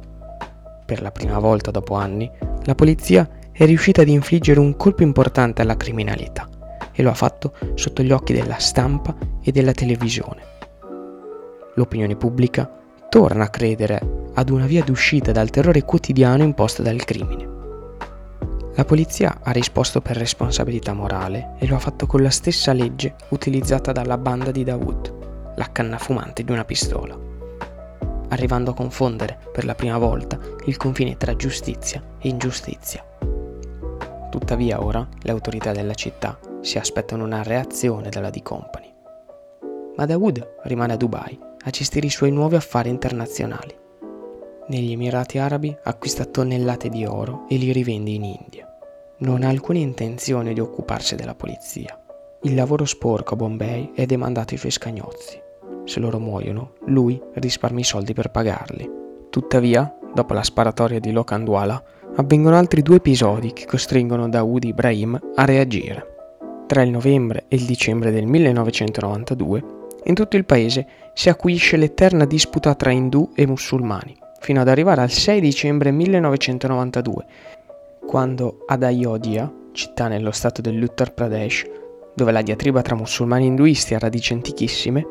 Per 0.86 1.02
la 1.02 1.12
prima 1.12 1.40
volta 1.40 1.72
dopo 1.72 1.96
anni, 1.96 2.30
la 2.64 2.76
polizia 2.76 3.28
è 3.58 3.66
riuscita 3.66 4.02
ad 4.02 4.10
infliggere 4.10 4.60
un 4.60 4.76
colpo 4.76 5.02
importante 5.02 5.62
alla 5.62 5.78
criminalità 5.78 6.50
e 6.92 7.02
lo 7.02 7.10
ha 7.10 7.14
fatto 7.14 7.54
sotto 7.76 8.04
gli 8.04 8.12
occhi 8.12 8.34
della 8.34 8.60
stampa 8.60 9.16
e 9.42 9.54
della 9.54 9.72
televisione. 9.72 10.42
L'opinione 11.76 12.18
pubblica 12.18 12.70
torna 13.08 13.46
a 13.46 13.50
credere 13.50 14.26
ad 14.34 14.50
una 14.50 14.66
via 14.66 14.84
d'uscita 14.84 15.32
dal 15.32 15.52
terrore 15.52 15.84
quotidiano 15.84 16.44
imposto 16.44 16.82
dal 16.82 17.02
crimine. 17.06 17.48
La 18.76 18.84
polizia 18.84 19.40
ha 19.42 19.52
risposto 19.52 20.02
per 20.02 20.18
responsabilità 20.18 20.92
morale 20.92 21.56
e 21.58 21.66
lo 21.66 21.76
ha 21.76 21.80
fatto 21.80 22.08
con 22.08 22.22
la 22.22 22.32
stessa 22.32 22.74
legge 22.74 23.16
utilizzata 23.30 23.94
dalla 23.94 24.18
banda 24.18 24.52
di 24.52 24.66
Dawood, 24.66 25.54
la 25.56 25.72
canna 25.72 25.98
fumante 25.98 26.44
di 26.44 26.52
una 26.52 26.66
pistola, 26.66 27.18
arrivando 28.28 28.72
a 28.72 28.76
confondere 28.76 29.40
per 29.54 29.64
la 29.64 29.76
prima 29.76 29.98
volta 29.98 30.38
il 30.66 30.76
confine 30.76 31.16
tra 31.16 31.38
giustizia 31.38 32.04
e 32.20 32.28
ingiustizia. 32.28 33.02
Tuttavia 34.46 34.84
ora 34.84 35.08
le 35.24 35.32
autorità 35.32 35.72
della 35.72 35.96
città 35.96 36.38
si 36.62 36.78
aspettano 36.78 37.24
una 37.24 37.42
reazione 37.42 38.10
dalla 38.10 38.30
D-Company. 38.30 38.94
Ma 39.96 40.06
Dawood 40.06 40.58
rimane 40.66 40.94
a 40.94 40.98
Dubai 40.98 41.36
a 41.64 41.70
gestire 41.72 42.06
i 42.06 42.12
suoi 42.12 42.30
nuovi 42.30 42.54
affari 42.54 42.90
internazionali. 42.90 43.76
Negli 44.68 44.92
Emirati 44.92 45.40
Arabi 45.40 45.76
acquista 45.86 46.26
tonnellate 46.26 46.90
di 46.90 47.08
oro 47.08 47.48
e 47.50 47.56
li 47.56 47.72
rivende 47.72 48.12
in 48.12 48.24
India. 48.24 48.72
Non 49.18 49.42
ha 49.42 49.50
alcuna 49.50 49.80
intenzione 49.80 50.54
di 50.54 50.60
occuparsi 50.60 51.16
della 51.16 51.34
polizia. 51.34 52.00
Il 52.44 52.54
lavoro 52.54 52.86
sporco 52.86 53.34
a 53.34 53.38
Bombay 53.38 53.94
è 53.96 54.06
demandato 54.06 54.54
ai 54.54 54.60
suoi 54.60 54.72
scagnozzi. 54.72 55.42
Se 55.86 56.00
loro 56.00 56.20
muoiono, 56.20 56.74
lui 56.86 57.20
risparmia 57.34 57.82
i 57.82 57.84
soldi 57.84 58.14
per 58.14 58.30
pagarli. 58.30 58.88
Tuttavia, 59.32 59.92
dopo 60.14 60.36
la 60.36 60.44
sparatoria 60.44 61.00
di 61.00 61.12
Lokhandwala, 61.12 61.84
avvengono 62.16 62.58
altri 62.58 62.82
due 62.82 62.98
episodi 62.98 63.54
che 63.54 63.66
costringono 63.66 64.30
Dawood 64.30 64.64
Ibrahim 64.64 65.20
a 65.36 65.46
reagire. 65.46 66.14
Tra 66.68 66.82
il 66.82 66.90
novembre 66.90 67.46
e 67.48 67.58
il 67.58 67.66
dicembre 67.66 68.12
del 68.12 68.26
1992, 68.26 69.64
in 70.06 70.14
tutto 70.14 70.38
il 70.38 70.46
paese 70.46 70.88
si 71.14 71.30
acuisce 71.30 71.78
l'eterna 71.78 72.26
disputa 72.26 72.76
tra 72.76 72.92
indù 72.92 73.32
e 73.36 73.46
musulmani, 73.46 74.18
fino 74.40 74.62
ad 74.62 74.68
arrivare 74.68 75.02
al 75.02 75.12
6 75.12 75.42
dicembre 75.42 75.92
1992, 75.92 77.26
quando 78.06 78.64
ad 78.66 78.84
Ayodhya, 78.84 79.52
città 79.72 80.08
nello 80.08 80.32
stato 80.32 80.62
dell'Uttar 80.62 81.14
Pradesh, 81.14 81.66
dove 82.14 82.32
la 82.32 82.42
diatriba 82.42 82.82
tra 82.82 82.96
musulmani 82.96 83.44
e 83.46 83.48
induisti 83.48 83.94
ha 83.94 84.00
radici 84.00 84.34
antichissime, 84.34 85.06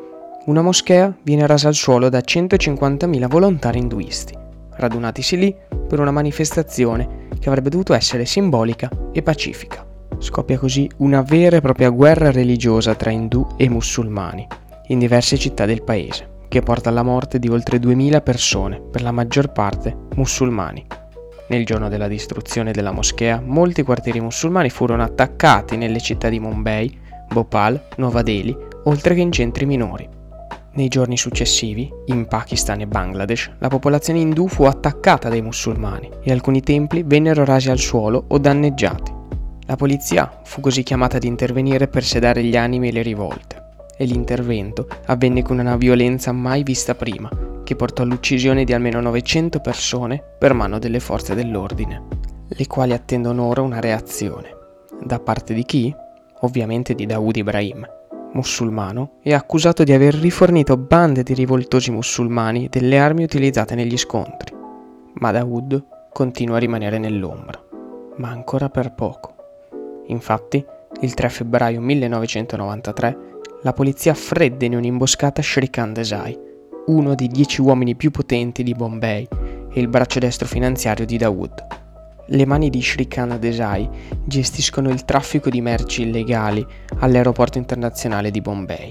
una 0.45 0.61
moschea 0.61 1.15
viene 1.23 1.45
rasa 1.47 1.67
al 1.67 1.75
suolo 1.75 2.09
da 2.09 2.19
150.000 2.19 3.27
volontari 3.27 3.79
induisti, 3.79 4.37
radunatisi 4.77 5.37
lì 5.37 5.55
per 5.87 5.99
una 5.99 6.11
manifestazione 6.11 7.27
che 7.39 7.49
avrebbe 7.49 7.69
dovuto 7.69 7.93
essere 7.93 8.25
simbolica 8.25 8.89
e 9.11 9.21
pacifica. 9.21 9.85
Scoppia 10.17 10.57
così 10.57 10.89
una 10.97 11.21
vera 11.21 11.57
e 11.57 11.61
propria 11.61 11.89
guerra 11.89 12.31
religiosa 12.31 12.95
tra 12.95 13.11
indù 13.11 13.45
e 13.57 13.69
musulmani 13.69 14.47
in 14.87 14.99
diverse 14.99 15.37
città 15.37 15.65
del 15.65 15.83
paese, 15.83 16.43
che 16.47 16.61
porta 16.61 16.89
alla 16.89 17.03
morte 17.03 17.39
di 17.39 17.49
oltre 17.49 17.79
2000 17.79 18.21
persone, 18.21 18.79
per 18.79 19.01
la 19.01 19.11
maggior 19.11 19.51
parte 19.51 19.95
musulmani. 20.15 20.85
Nel 21.47 21.65
giorno 21.65 21.89
della 21.89 22.07
distruzione 22.07 22.71
della 22.71 22.91
moschea, 22.91 23.41
molti 23.43 23.83
quartieri 23.83 24.19
musulmani 24.19 24.69
furono 24.69 25.03
attaccati 25.03 25.77
nelle 25.77 25.99
città 25.99 26.29
di 26.29 26.39
Mumbai, 26.39 26.99
Bhopal, 27.31 27.87
Nuova 27.97 28.21
Delhi, 28.21 28.55
oltre 28.83 29.15
che 29.15 29.21
in 29.21 29.31
centri 29.31 29.65
minori. 29.65 30.14
Nei 30.75 30.89
giorni 30.89 31.15
successivi, 31.15 31.89
in 32.07 32.27
Pakistan 32.27 32.81
e 32.81 32.87
Bangladesh, 32.87 33.49
la 33.59 33.69
popolazione 33.69 34.19
indù 34.19 34.49
fu 34.49 34.63
attaccata 34.63 35.29
dai 35.29 35.41
musulmani 35.41 36.09
e 36.21 36.33
alcuni 36.33 36.61
templi 36.61 37.03
vennero 37.05 37.45
rasi 37.45 37.69
al 37.69 37.77
suolo 37.77 38.25
o 38.27 38.37
danneggiati. 38.37 39.13
La 39.67 39.77
polizia 39.77 40.41
fu 40.43 40.59
così 40.59 40.83
chiamata 40.83 41.15
ad 41.15 41.23
intervenire 41.23 41.87
per 41.87 42.03
sedare 42.03 42.43
gli 42.43 42.57
animi 42.57 42.89
e 42.89 42.91
le 42.91 43.03
rivolte, 43.03 43.63
e 43.97 44.03
l'intervento 44.03 44.87
avvenne 45.05 45.43
con 45.43 45.59
una 45.59 45.77
violenza 45.77 46.33
mai 46.33 46.63
vista 46.63 46.93
prima, 46.93 47.29
che 47.63 47.77
portò 47.77 48.03
all'uccisione 48.03 48.65
di 48.65 48.73
almeno 48.73 48.99
900 48.99 49.61
persone 49.61 50.21
per 50.37 50.51
mano 50.51 50.77
delle 50.77 50.99
forze 50.99 51.35
dell'ordine, 51.35 52.03
le 52.49 52.67
quali 52.67 52.91
attendono 52.91 53.45
ora 53.45 53.61
una 53.61 53.79
reazione. 53.79 54.49
Da 55.01 55.19
parte 55.19 55.53
di 55.53 55.63
chi? 55.63 55.95
Ovviamente 56.41 56.95
di 56.95 57.05
Dawood 57.05 57.37
Ibrahim, 57.37 57.87
musulmano 58.35 59.17
e 59.23 59.33
accusato 59.33 59.83
di 59.83 59.91
aver 59.91 60.13
rifornito 60.13 60.77
bande 60.77 61.23
di 61.23 61.33
rivoltosi 61.33 61.89
musulmani 61.89 62.67
delle 62.69 62.99
armi 62.99 63.23
utilizzate 63.23 63.75
negli 63.75 63.97
scontri. 63.97 64.53
Ma 65.15 65.31
Dawood 65.31 65.83
continua 66.11 66.57
a 66.57 66.59
rimanere 66.59 66.97
nell'ombra, 66.97 67.59
ma 68.17 68.29
ancora 68.29 68.69
per 68.69 68.93
poco. 68.93 69.33
Infatti, 70.07 70.63
il 71.01 71.13
3 71.13 71.29
febbraio 71.29 71.81
1993, 71.81 73.17
la 73.63 73.73
polizia 73.73 74.13
fredda 74.13 74.65
in 74.65 74.75
un'imboscata 74.75 75.41
Shrikant 75.41 75.95
Desai, 75.95 76.37
uno 76.87 77.15
dei 77.15 77.27
dieci 77.27 77.61
uomini 77.61 77.95
più 77.95 78.11
potenti 78.11 78.61
di 78.61 78.73
Bombay 78.73 79.27
e 79.71 79.79
il 79.79 79.87
braccio 79.87 80.19
destro 80.19 80.47
finanziario 80.47 81.05
di 81.05 81.17
Dawood. 81.17 81.84
Le 82.27 82.45
mani 82.47 82.71
di 82.71 82.81
Shrikant 82.81 83.37
Desai 83.37 83.87
gestiscono 84.23 84.89
il 84.89 85.05
traffico 85.05 85.51
di 85.51 85.61
merci 85.61 86.01
illegali 86.01 86.65
all'aeroporto 86.99 87.59
internazionale 87.59 88.31
di 88.31 88.41
Bombay. 88.41 88.89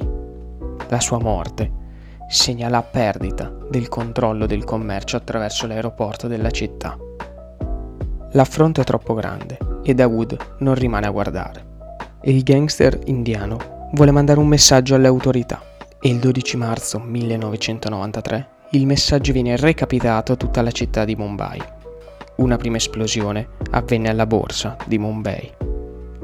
La 0.88 1.00
sua 1.00 1.18
morte 1.18 1.82
segna 2.28 2.68
la 2.68 2.82
perdita 2.82 3.52
del 3.68 3.88
controllo 3.88 4.46
del 4.46 4.62
commercio 4.62 5.16
attraverso 5.16 5.66
l'aeroporto 5.66 6.28
della 6.28 6.50
città. 6.50 6.96
L'affronto 8.32 8.80
è 8.80 8.84
troppo 8.84 9.14
grande 9.14 9.58
e 9.82 9.94
Dawood 9.94 10.36
non 10.60 10.74
rimane 10.74 11.06
a 11.06 11.10
guardare. 11.10 11.72
Il 12.22 12.44
gangster 12.44 13.00
indiano 13.06 13.88
vuole 13.94 14.12
mandare 14.12 14.38
un 14.38 14.46
messaggio 14.46 14.94
alle 14.94 15.08
autorità 15.08 15.60
e 16.00 16.08
il 16.08 16.20
12 16.20 16.56
marzo 16.56 17.00
1993 17.00 18.48
il 18.70 18.86
messaggio 18.86 19.32
viene 19.32 19.56
recapitato 19.56 20.32
a 20.32 20.36
tutta 20.36 20.62
la 20.62 20.70
città 20.70 21.04
di 21.04 21.16
Mumbai. 21.16 21.73
Una 22.36 22.56
prima 22.56 22.76
esplosione 22.76 23.48
avvenne 23.70 24.08
alla 24.08 24.26
borsa 24.26 24.76
di 24.86 24.98
Mumbai. 24.98 25.52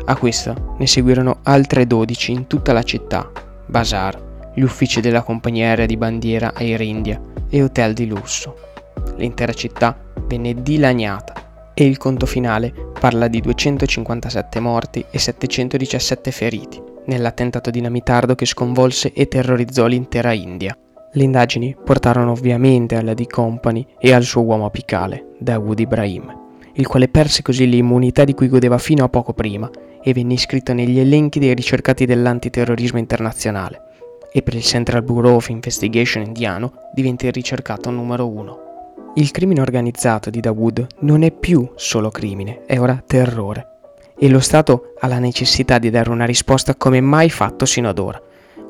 A 0.07 0.17
questa 0.17 0.55
ne 0.79 0.87
seguirono 0.87 1.39
altre 1.45 1.87
12 1.87 2.33
in 2.33 2.47
tutta 2.47 2.73
la 2.73 2.83
città, 2.83 3.31
bazar, 3.67 4.53
gli 4.55 4.63
uffici 4.63 5.01
della 5.01 5.23
compagnia 5.23 5.69
aerea 5.69 5.87
di 5.87 5.97
bandiera 5.97 6.53
Air 6.55 6.81
India 6.81 7.21
e 7.49 7.63
hotel 7.63 7.95
di 7.95 8.07
lusso. 8.07 8.57
L'intera 9.17 9.53
città 9.53 9.97
venne 10.27 10.55
dilaniata 10.63 11.73
e 11.75 11.85
il 11.85 11.97
conto 11.97 12.27
finale 12.27 12.73
parla 12.99 13.29
di 13.29 13.41
257 13.41 14.61
morti 14.61 15.05
e 15.11 15.19
717 15.19 16.31
feriti 16.31 16.83
nell'attentato 17.07 17.71
dinamitardo 17.71 18.35
che 18.35 18.47
sconvolse 18.47 19.13
e 19.13 19.27
terrorizzò 19.27 19.87
l'intera 19.87 20.33
India. 20.33 20.77
Le 21.13 21.25
indagini 21.25 21.75
portarono 21.83 22.31
ovviamente 22.31 22.95
alla 22.95 23.15
D-Company 23.15 23.85
e 23.99 24.13
al 24.13 24.23
suo 24.23 24.43
uomo 24.43 24.65
apicale, 24.65 25.35
Dawood 25.39 25.81
Ibrahim, 25.81 26.33
il 26.75 26.87
quale 26.87 27.09
perse 27.09 27.43
così 27.43 27.69
l'immunità 27.69 28.25
di 28.25 28.33
cui 28.33 28.49
godeva 28.49 28.79
fino 28.79 29.03
a 29.03 29.09
poco 29.09 29.33
prima 29.33 29.69
e 30.01 30.13
venne 30.13 30.35
iscritto 30.35 30.73
negli 30.73 31.01
elenchi 31.01 31.41
dei 31.41 31.53
ricercati 31.55 32.07
dell'antiterrorismo 32.07 32.99
internazionale 32.99 33.83
e 34.33 34.43
per 34.43 34.55
il 34.55 34.63
Central 34.63 35.03
Bureau 35.03 35.35
of 35.35 35.49
Investigation 35.49 36.23
indiano 36.23 36.73
diventa 36.95 37.27
il 37.27 37.33
ricercato 37.33 37.91
numero 37.91 38.29
uno. 38.29 38.69
Il 39.15 39.33
crimine 39.33 39.61
organizzato 39.61 40.31
di 40.31 40.39
Dawood 40.39 40.87
non 41.01 41.25
è 41.25 41.33
più 41.33 41.69
solo 41.75 42.11
crimine, 42.11 42.65
è 42.67 42.79
ora 42.79 43.03
terrore. 43.05 43.67
E 44.17 44.29
lo 44.29 44.39
Stato 44.39 44.93
ha 45.01 45.09
la 45.09 45.19
necessità 45.19 45.79
di 45.79 45.91
dare 45.91 46.11
una 46.11 46.27
risposta 46.27 46.77
come 46.77 47.01
mai 47.01 47.31
fatto 47.31 47.65
sino 47.65 47.89
ad 47.89 47.99
ora, 47.99 48.23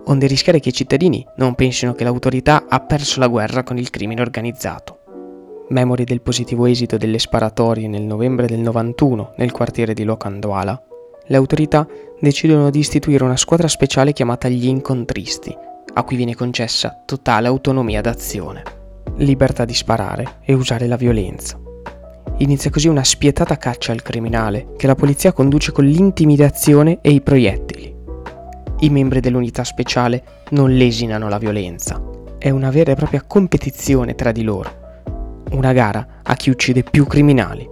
onde 0.07 0.27
rischiare 0.27 0.61
che 0.61 0.71
i 0.71 0.73
cittadini 0.73 1.25
non 1.37 1.55
pensino 1.55 1.93
che 1.95 2.05
l'autorità 2.05 2.67
ha 2.69 2.81
perso 2.81 3.21
la 3.21 3.29
guerra 3.29 3.63
con 3.63 3.79
il 3.79 3.91
crimine 3.91 4.21
organizzato. 4.21 4.99
memori 5.71 6.03
del 6.05 6.21
positivo 6.21 6.67
esito 6.67 6.97
delle 6.97 7.21
sparatorie 7.21 7.87
nel 7.87 8.03
novembre 8.03 8.47
del 8.47 8.59
91 8.59 9.35
nel 9.37 9.53
quartiere 9.53 9.95
di 9.95 10.03
Lokhandwala, 10.03 10.83
le 11.27 11.37
autorità 11.37 11.87
decidono 12.19 12.71
di 12.71 12.81
istituire 12.81 13.23
una 13.23 13.37
squadra 13.37 13.69
speciale 13.69 14.13
chiamata 14.13 14.49
gli 14.49 14.67
incontristi, 14.67 15.57
a 15.95 16.03
cui 16.03 16.17
viene 16.17 16.35
concessa 16.35 17.03
totale 17.07 17.47
autonomia 17.47 18.01
d'azione, 18.01 18.63
libertà 19.19 19.65
di 19.65 19.75
sparare 19.75 20.41
e 20.45 20.55
usare 20.55 20.89
la 20.89 20.97
violenza. 20.97 21.57
Inizia 22.39 22.71
così 22.71 22.89
una 22.89 23.05
spietata 23.05 23.57
caccia 23.57 23.93
al 23.93 24.03
criminale 24.03 24.73
che 24.77 24.87
la 24.87 24.95
polizia 24.95 25.33
conduce 25.33 25.73
con 25.73 25.85
l'intimidazione 25.85 26.99
e 27.03 27.11
i 27.11 27.21
proiettili. 27.21 27.90
I 28.83 28.89
membri 28.89 29.21
dell'unità 29.21 29.63
speciale 29.63 30.25
non 30.51 30.75
lesinano 30.75 31.29
la 31.29 31.37
violenza, 31.37 32.01
è 32.39 32.49
una 32.49 32.71
vera 32.71 32.93
e 32.93 32.95
propria 32.95 33.23
competizione 33.27 34.15
tra 34.15 34.33
di 34.33 34.43
loro, 34.43 35.03
una 35.51 35.75
gara 35.75 36.07
a 36.23 36.35
chi 36.35 36.49
uccide 36.49 36.83
più 36.83 37.07
criminali. 37.07 37.69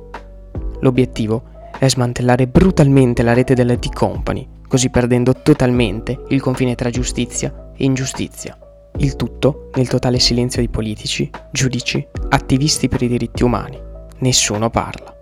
L'obiettivo 0.80 1.44
è 1.78 1.88
smantellare 1.88 2.46
brutalmente 2.46 3.22
la 3.22 3.32
rete 3.32 3.54
della 3.54 3.74
D-Company, 3.74 4.46
così 4.68 4.90
perdendo 4.90 5.32
totalmente 5.32 6.24
il 6.28 6.42
confine 6.42 6.74
tra 6.74 6.90
giustizia 6.90 7.72
e 7.74 7.84
ingiustizia. 7.84 8.58
Il 8.98 9.16
tutto 9.16 9.70
nel 9.76 9.88
totale 9.88 10.18
silenzio 10.18 10.60
di 10.60 10.68
politici, 10.68 11.30
giudici, 11.50 12.06
attivisti 12.28 12.88
per 12.88 13.00
i 13.00 13.08
diritti 13.08 13.44
umani. 13.44 13.80
Nessuno 14.18 14.68
parla. 14.68 15.17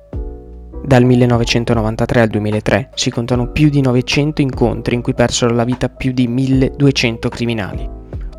Dal 0.85 1.04
1993 1.04 2.21
al 2.21 2.28
2003 2.28 2.90
si 2.95 3.11
contano 3.11 3.50
più 3.50 3.68
di 3.68 3.80
900 3.80 4.40
incontri 4.40 4.95
in 4.95 5.02
cui 5.02 5.14
persero 5.14 5.52
la 5.54 5.64
vita 5.64 5.88
più 5.88 6.12
di 6.12 6.28
1200 6.28 7.28
criminali, 7.28 7.88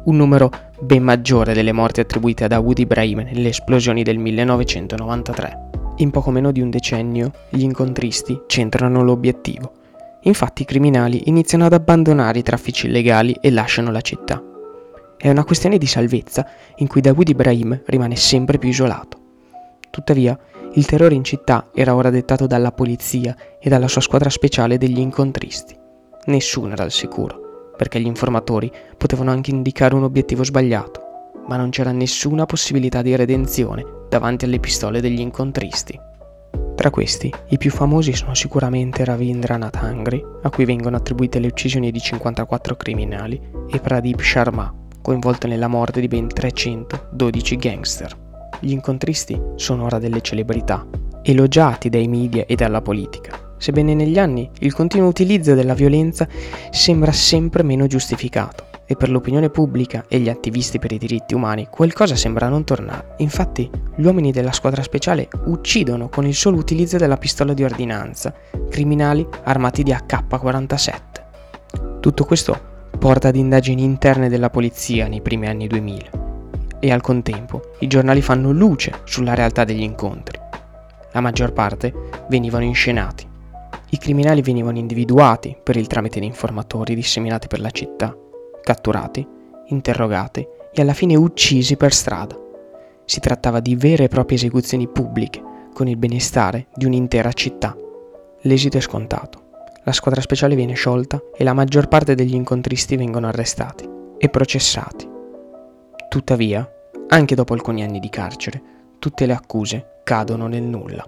un 0.06 0.16
numero 0.16 0.50
ben 0.80 1.04
maggiore 1.04 1.54
delle 1.54 1.74
morti 1.74 2.00
attribuite 2.00 2.46
ad 2.46 2.52
Dawood 2.52 2.80
Ibrahim 2.80 3.20
nelle 3.20 3.50
esplosioni 3.50 4.04
del 4.04 4.18
1993. 4.18 5.66
In 5.98 6.12
poco 6.12 6.32
meno 6.32 6.52
di 6.52 6.62
un 6.62 6.70
decennio 6.70 7.32
gli 7.50 7.64
incontristi 7.64 8.42
centrano 8.48 9.04
l'obiettivo. 9.04 9.74
Infatti 10.22 10.62
i 10.62 10.66
criminali 10.66 11.24
iniziano 11.26 11.66
ad 11.66 11.74
abbandonare 11.74 12.40
i 12.40 12.44
traffici 12.44 12.88
illegali 12.88 13.36
e 13.42 13.52
lasciano 13.52 13.92
la 13.92 14.02
città. 14.02 14.42
È 15.18 15.30
una 15.30 15.44
questione 15.44 15.78
di 15.78 15.88
salvezza 15.88 16.48
in 16.78 16.88
cui 16.88 17.02
Dawood 17.02 17.30
Ibrahim 17.30 17.82
rimane 17.88 18.16
sempre 18.16 18.58
più 18.58 18.70
isolato. 18.70 19.26
Tuttavia, 19.98 20.38
il 20.74 20.86
terrore 20.86 21.16
in 21.16 21.24
città 21.24 21.70
era 21.74 21.96
ora 21.96 22.12
dettato 22.12 22.46
dalla 22.46 22.72
polizia 22.72 23.36
e 23.60 23.68
dalla 23.68 23.88
sua 23.88 24.00
squadra 24.00 24.30
speciale 24.30 24.78
degli 24.78 25.00
incontristi. 25.00 25.76
Nessuno 26.26 26.74
era 26.74 26.84
al 26.84 26.92
sicuro, 26.92 27.72
perché 27.76 28.00
gli 28.00 28.06
informatori 28.06 28.72
potevano 28.96 29.32
anche 29.32 29.50
indicare 29.50 29.96
un 29.96 30.04
obiettivo 30.04 30.44
sbagliato, 30.44 31.02
ma 31.48 31.58
non 31.58 31.72
c'era 31.72 31.92
nessuna 31.92 32.46
possibilità 32.46 33.02
di 33.02 33.16
redenzione 33.16 33.84
davanti 34.08 34.46
alle 34.46 34.60
pistole 34.60 35.02
degli 35.02 35.20
incontristi. 35.20 36.00
Tra 36.76 36.92
questi, 36.92 37.34
i 37.48 37.58
più 37.58 37.72
famosi 37.72 38.14
sono 38.14 38.36
sicuramente 38.36 39.04
Ravindranath 39.04 39.78
Angri, 39.78 40.24
a 40.44 40.50
cui 40.52 40.66
vengono 40.66 40.96
attribuite 40.96 41.40
le 41.40 41.48
uccisioni 41.48 41.90
di 41.90 42.00
54 42.00 42.76
criminali, 42.76 43.42
e 43.68 43.80
Pradip 43.80 44.22
Sharma, 44.22 44.72
coinvolto 45.02 45.48
nella 45.48 45.68
morte 45.68 46.02
di 46.02 46.08
ben 46.08 46.28
312 46.28 47.56
gangster. 47.56 48.26
Gli 48.60 48.72
incontristi 48.72 49.40
sono 49.56 49.86
ora 49.86 50.00
delle 50.00 50.22
celebrità, 50.22 50.86
elogiati 51.22 51.90
dai 51.90 52.08
media 52.08 52.46
e 52.48 52.56
dalla 52.56 52.82
politica, 52.82 53.54
sebbene 53.58 53.94
negli 53.94 54.18
anni 54.18 54.50
il 54.60 54.74
continuo 54.74 55.08
utilizzo 55.08 55.54
della 55.54 55.74
violenza 55.74 56.28
sembra 56.72 57.12
sempre 57.12 57.64
meno 57.64 57.88
giustificato 57.88 58.66
e 58.88 58.96
per 58.96 59.10
l'opinione 59.10 59.50
pubblica 59.50 60.06
e 60.08 60.20
gli 60.20 60.30
attivisti 60.30 60.80
per 60.80 60.94
i 60.94 60.98
diritti 60.98 61.36
umani 61.36 61.68
qualcosa 61.70 62.16
sembra 62.16 62.48
non 62.48 62.64
tornare. 62.64 63.16
Infatti, 63.18 63.70
gli 63.96 64.06
uomini 64.06 64.32
della 64.32 64.54
squadra 64.54 64.82
speciale 64.82 65.28
uccidono 65.46 66.08
con 66.08 66.26
il 66.26 66.34
solo 66.34 66.58
utilizzo 66.58 66.98
della 66.98 67.18
pistola 67.18 67.54
di 67.54 67.64
ordinanza 67.64 68.34
criminali 68.70 69.28
armati 69.44 69.84
di 69.84 69.92
AK-47. 69.92 72.00
Tutto 72.00 72.24
questo 72.24 72.76
porta 72.98 73.28
ad 73.28 73.36
indagini 73.36 73.84
interne 73.84 74.30
della 74.30 74.50
polizia 74.50 75.08
nei 75.08 75.22
primi 75.22 75.48
anni 75.48 75.68
2000 75.68 76.27
e 76.80 76.92
al 76.92 77.02
contempo 77.02 77.72
i 77.80 77.88
giornali 77.88 78.22
fanno 78.22 78.52
luce 78.52 79.02
sulla 79.06 79.34
realtà 79.34 79.64
degli 79.64 79.82
incontri. 79.84 80.40
La 81.14 81.22
maggior 81.22 81.54
parte 81.54 81.94
venivano 82.30 82.64
inscenati. 82.64 83.28
I 83.90 83.98
criminali 83.98 84.42
venivano 84.42 84.78
individuati 84.78 85.56
per 85.62 85.78
il 85.78 85.88
tramite 85.88 86.20
di 86.20 86.26
informatori 86.26 86.96
disseminati 86.96 87.48
per 87.48 87.62
la 87.62 87.72
città 87.72 88.16
catturati, 88.68 89.26
interrogati 89.68 90.46
e 90.74 90.82
alla 90.82 90.92
fine 90.92 91.16
uccisi 91.16 91.78
per 91.78 91.94
strada. 91.94 92.38
Si 93.06 93.22
trattava 93.22 93.62
di 93.62 93.78
vere 93.78 94.04
e 94.04 94.08
proprie 94.10 94.38
esecuzioni 94.38 94.90
pubbliche, 94.90 95.42
con 95.74 95.88
il 95.88 95.96
benestare 95.96 96.68
di 96.76 96.84
un'intera 96.84 97.32
città. 97.32 97.74
L'esito 98.42 98.76
è 98.76 98.82
scontato. 98.82 99.46
La 99.86 99.94
squadra 99.94 100.20
speciale 100.20 100.56
viene 100.56 100.74
sciolta 100.74 101.22
e 101.34 101.46
la 101.46 101.54
maggior 101.54 101.88
parte 101.88 102.14
degli 102.14 102.34
incontristi 102.34 102.98
vengono 102.98 103.28
arrestati 103.28 103.88
e 104.18 104.28
processati. 104.28 105.16
Tuttavia, 106.10 106.70
anche 107.10 107.36
dopo 107.36 107.54
alcuni 107.54 107.84
anni 107.84 108.00
di 108.00 108.10
carcere, 108.10 108.62
tutte 109.00 109.26
le 109.26 109.34
accuse 109.34 110.00
cadono 110.04 110.48
nel 110.48 110.64
nulla. 110.64 111.08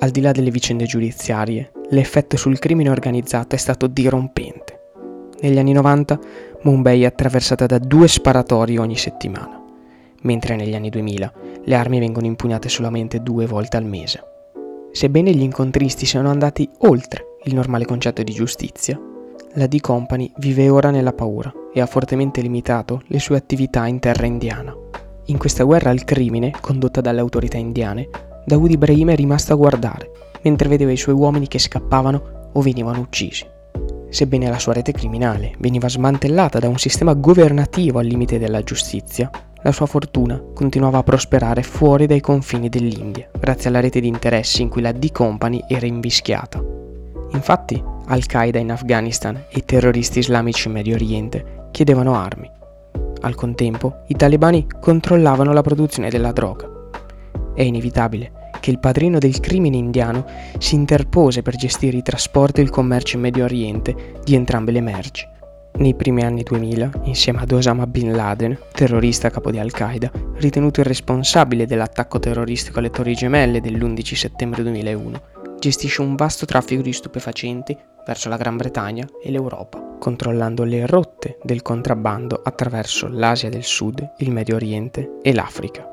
Al 0.00 0.10
di 0.10 0.20
là 0.20 0.32
delle 0.32 0.50
vicende 0.50 0.84
giudiziarie, 0.84 1.72
l'effetto 1.90 2.36
sul 2.36 2.58
crimine 2.58 2.90
organizzato 2.90 3.54
è 3.54 3.58
stato 3.58 3.86
dirompente. 3.86 4.76
Negli 5.40 5.58
anni 5.58 5.72
90 5.72 6.18
Mumbai 6.62 7.02
è 7.02 7.06
attraversata 7.06 7.66
da 7.66 7.78
due 7.78 8.08
sparatori 8.08 8.78
ogni 8.78 8.96
settimana, 8.96 9.62
mentre 10.22 10.56
negli 10.56 10.74
anni 10.74 10.90
2000 10.90 11.32
le 11.64 11.74
armi 11.74 12.00
vengono 12.00 12.26
impugnate 12.26 12.68
solamente 12.68 13.22
due 13.22 13.46
volte 13.46 13.76
al 13.76 13.84
mese. 13.84 14.22
Sebbene 14.90 15.32
gli 15.32 15.42
incontristi 15.42 16.06
siano 16.06 16.30
andati 16.30 16.68
oltre 16.78 17.36
il 17.44 17.54
normale 17.54 17.84
concetto 17.84 18.22
di 18.22 18.32
giustizia, 18.32 19.00
la 19.58 19.66
D-Company 19.66 20.32
vive 20.36 20.68
ora 20.68 20.90
nella 20.90 21.12
paura 21.12 21.52
e 21.74 21.80
ha 21.80 21.86
fortemente 21.86 22.40
limitato 22.40 23.02
le 23.08 23.18
sue 23.18 23.36
attività 23.36 23.86
in 23.86 23.98
terra 23.98 24.24
indiana. 24.24 24.74
In 25.26 25.36
questa 25.36 25.64
guerra 25.64 25.90
al 25.90 26.04
crimine, 26.04 26.52
condotta 26.60 27.00
dalle 27.00 27.18
autorità 27.18 27.58
indiane, 27.58 28.08
Dawood 28.46 28.70
Ibrahim 28.70 29.10
è 29.10 29.16
rimasto 29.16 29.52
a 29.52 29.56
guardare, 29.56 30.10
mentre 30.42 30.68
vedeva 30.68 30.92
i 30.92 30.96
suoi 30.96 31.16
uomini 31.16 31.48
che 31.48 31.58
scappavano 31.58 32.50
o 32.52 32.60
venivano 32.60 33.00
uccisi. 33.00 33.44
Sebbene 34.08 34.48
la 34.48 34.60
sua 34.60 34.74
rete 34.74 34.92
criminale 34.92 35.54
veniva 35.58 35.88
smantellata 35.88 36.60
da 36.60 36.68
un 36.68 36.78
sistema 36.78 37.12
governativo 37.14 37.98
al 37.98 38.06
limite 38.06 38.38
della 38.38 38.62
giustizia, 38.62 39.28
la 39.62 39.72
sua 39.72 39.86
fortuna 39.86 40.40
continuava 40.54 40.98
a 40.98 41.02
prosperare 41.02 41.64
fuori 41.64 42.06
dai 42.06 42.20
confini 42.20 42.68
dell'India, 42.68 43.28
grazie 43.38 43.68
alla 43.68 43.80
rete 43.80 43.98
di 43.98 44.06
interessi 44.06 44.62
in 44.62 44.68
cui 44.68 44.82
la 44.82 44.92
D-Company 44.92 45.64
era 45.66 45.84
invischiata. 45.84 46.64
Infatti, 47.32 47.82
Al-Qaeda 48.10 48.58
in 48.58 48.70
Afghanistan 48.70 49.44
e 49.50 49.64
terroristi 49.66 50.20
islamici 50.20 50.66
in 50.68 50.74
Medio 50.74 50.94
Oriente 50.94 51.66
chiedevano 51.70 52.14
armi. 52.14 52.50
Al 53.20 53.34
contempo, 53.34 54.04
i 54.08 54.14
talebani 54.14 54.66
controllavano 54.80 55.52
la 55.52 55.60
produzione 55.60 56.08
della 56.08 56.32
droga. 56.32 56.66
È 57.54 57.62
inevitabile 57.62 58.32
che 58.60 58.70
il 58.70 58.78
padrino 58.78 59.18
del 59.18 59.40
crimine 59.40 59.76
indiano 59.76 60.24
si 60.58 60.74
interpose 60.74 61.42
per 61.42 61.56
gestire 61.56 61.98
i 61.98 62.02
trasporti 62.02 62.60
e 62.60 62.64
il 62.64 62.70
commercio 62.70 63.16
in 63.16 63.22
Medio 63.22 63.44
Oriente 63.44 64.14
di 64.24 64.34
entrambe 64.34 64.72
le 64.72 64.80
merci. 64.80 65.26
Nei 65.78 65.94
primi 65.94 66.24
anni 66.24 66.42
2000, 66.42 67.02
insieme 67.04 67.40
ad 67.40 67.52
Osama 67.52 67.86
Bin 67.86 68.12
Laden, 68.12 68.58
terrorista 68.72 69.30
capo 69.30 69.50
di 69.50 69.58
Al-Qaeda, 69.58 70.10
ritenuto 70.36 70.80
il 70.80 70.86
responsabile 70.86 71.66
dell'attacco 71.66 72.18
terroristico 72.18 72.78
alle 72.78 72.90
Torri 72.90 73.14
Gemelle 73.14 73.60
dell'11 73.60 74.14
settembre 74.14 74.62
2001, 74.62 75.20
gestisce 75.60 76.00
un 76.00 76.16
vasto 76.16 76.46
traffico 76.46 76.82
di 76.82 76.92
stupefacenti 76.92 77.76
verso 78.08 78.30
la 78.30 78.38
Gran 78.38 78.56
Bretagna 78.56 79.06
e 79.22 79.30
l'Europa, 79.30 79.96
controllando 80.00 80.64
le 80.64 80.86
rotte 80.86 81.36
del 81.42 81.60
contrabbando 81.60 82.40
attraverso 82.42 83.06
l'Asia 83.06 83.50
del 83.50 83.64
Sud, 83.64 84.14
il 84.20 84.32
Medio 84.32 84.54
Oriente 84.56 85.18
e 85.20 85.34
l'Africa 85.34 85.88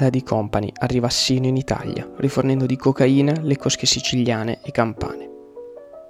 la 0.00 0.08
D-Company 0.10 0.72
arriva 0.78 1.10
sino 1.10 1.46
in 1.46 1.56
Italia, 1.56 2.08
rifornendo 2.16 2.64
di 2.64 2.76
cocaina 2.76 3.34
le 3.42 3.56
cosche 3.56 3.86
siciliane 3.86 4.60
e 4.62 4.70
campane. 4.70 5.28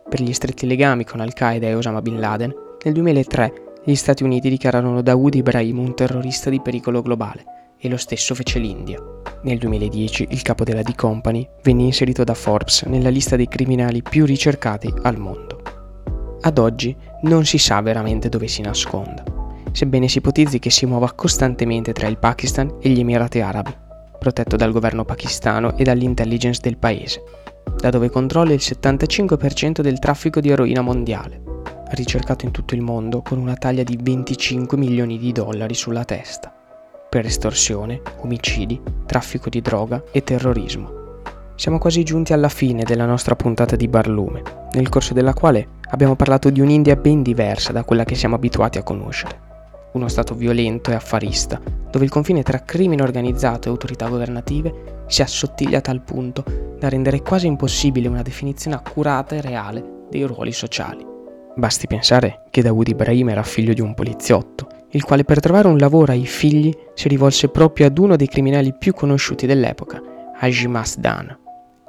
Per 0.08 0.22
gli 0.22 0.32
stretti 0.32 0.66
legami 0.66 1.04
con 1.04 1.20
Al-Qaeda 1.20 1.66
e 1.66 1.74
Osama 1.74 2.00
Bin 2.00 2.20
Laden, 2.20 2.54
nel 2.84 2.94
2003 2.94 3.52
gli 3.84 3.94
Stati 3.94 4.22
Uniti 4.22 4.48
dichiararono 4.48 5.02
Dawood 5.02 5.34
Ibrahim 5.34 5.78
un 5.78 5.94
terrorista 5.94 6.50
di 6.50 6.60
pericolo 6.60 7.02
globale 7.02 7.74
e 7.78 7.88
lo 7.88 7.96
stesso 7.96 8.34
fece 8.34 8.58
l'India. 8.58 9.02
Nel 9.42 9.58
2010 9.58 10.28
il 10.30 10.42
capo 10.42 10.64
della 10.64 10.82
D-Company 10.82 11.48
venne 11.62 11.82
inserito 11.82 12.22
da 12.24 12.34
Forbes 12.34 12.82
nella 12.82 13.08
lista 13.08 13.36
dei 13.36 13.48
criminali 13.48 14.02
più 14.02 14.24
ricercati 14.24 14.92
al 15.02 15.18
mondo. 15.18 15.49
Ad 16.42 16.58
oggi 16.58 16.96
non 17.22 17.44
si 17.44 17.58
sa 17.58 17.80
veramente 17.80 18.28
dove 18.28 18.48
si 18.48 18.62
nasconda 18.62 19.38
sebbene 19.72 20.08
si 20.08 20.18
ipotizzi 20.18 20.58
che 20.58 20.70
si 20.70 20.86
muova 20.86 21.12
costantemente 21.12 21.92
tra 21.92 22.06
il 22.06 22.18
Pakistan 22.18 22.76
e 22.80 22.88
gli 22.88 23.00
Emirati 23.00 23.40
Arabi, 23.40 23.74
protetto 24.18 24.56
dal 24.56 24.72
governo 24.72 25.04
pakistano 25.04 25.76
e 25.76 25.84
dall'intelligence 25.84 26.60
del 26.62 26.76
paese, 26.76 27.22
da 27.76 27.90
dove 27.90 28.10
controlla 28.10 28.52
il 28.52 28.60
75% 28.62 29.80
del 29.80 29.98
traffico 29.98 30.40
di 30.40 30.50
eroina 30.50 30.82
mondiale, 30.82 31.42
ricercato 31.92 32.44
in 32.44 32.50
tutto 32.50 32.74
il 32.74 32.82
mondo 32.82 33.22
con 33.22 33.38
una 33.38 33.54
taglia 33.54 33.82
di 33.82 33.98
25 34.00 34.76
milioni 34.76 35.18
di 35.18 35.32
dollari 35.32 35.74
sulla 35.74 36.04
testa. 36.04 36.54
per 37.10 37.26
estorsione, 37.26 38.02
omicidi, 38.20 38.80
traffico 39.04 39.48
di 39.48 39.60
droga 39.60 40.00
e 40.12 40.22
terrorismo. 40.22 40.99
Siamo 41.60 41.76
quasi 41.76 42.04
giunti 42.04 42.32
alla 42.32 42.48
fine 42.48 42.84
della 42.84 43.04
nostra 43.04 43.36
puntata 43.36 43.76
di 43.76 43.86
Barlume, 43.86 44.42
nel 44.72 44.88
corso 44.88 45.12
della 45.12 45.34
quale 45.34 45.80
abbiamo 45.90 46.16
parlato 46.16 46.48
di 46.48 46.62
un'India 46.62 46.96
ben 46.96 47.22
diversa 47.22 47.70
da 47.70 47.84
quella 47.84 48.04
che 48.04 48.14
siamo 48.14 48.34
abituati 48.34 48.78
a 48.78 48.82
conoscere. 48.82 49.38
Uno 49.92 50.08
Stato 50.08 50.34
violento 50.34 50.90
e 50.90 50.94
affarista, 50.94 51.60
dove 51.90 52.06
il 52.06 52.10
confine 52.10 52.42
tra 52.42 52.62
crimine 52.62 53.02
organizzato 53.02 53.68
e 53.68 53.72
autorità 53.72 54.08
governative 54.08 55.04
si 55.06 55.20
assottiglia 55.20 55.76
a 55.76 55.80
tal 55.82 56.00
punto 56.00 56.44
da 56.78 56.88
rendere 56.88 57.20
quasi 57.20 57.46
impossibile 57.46 58.08
una 58.08 58.22
definizione 58.22 58.76
accurata 58.76 59.36
e 59.36 59.42
reale 59.42 60.06
dei 60.08 60.22
ruoli 60.22 60.52
sociali. 60.52 61.04
Basti 61.56 61.86
pensare 61.86 62.44
che 62.48 62.62
Dawood 62.62 62.88
Ibrahim 62.88 63.28
era 63.28 63.42
figlio 63.42 63.74
di 63.74 63.82
un 63.82 63.92
poliziotto, 63.92 64.66
il 64.92 65.04
quale 65.04 65.24
per 65.24 65.40
trovare 65.40 65.68
un 65.68 65.76
lavoro 65.76 66.10
ai 66.12 66.24
figli 66.24 66.74
si 66.94 67.06
rivolse 67.08 67.48
proprio 67.48 67.84
ad 67.84 67.98
uno 67.98 68.16
dei 68.16 68.28
criminali 68.28 68.72
più 68.72 68.94
conosciuti 68.94 69.44
dell'epoca, 69.44 70.00
Hajimas 70.42 70.96
Dan, 70.96 71.36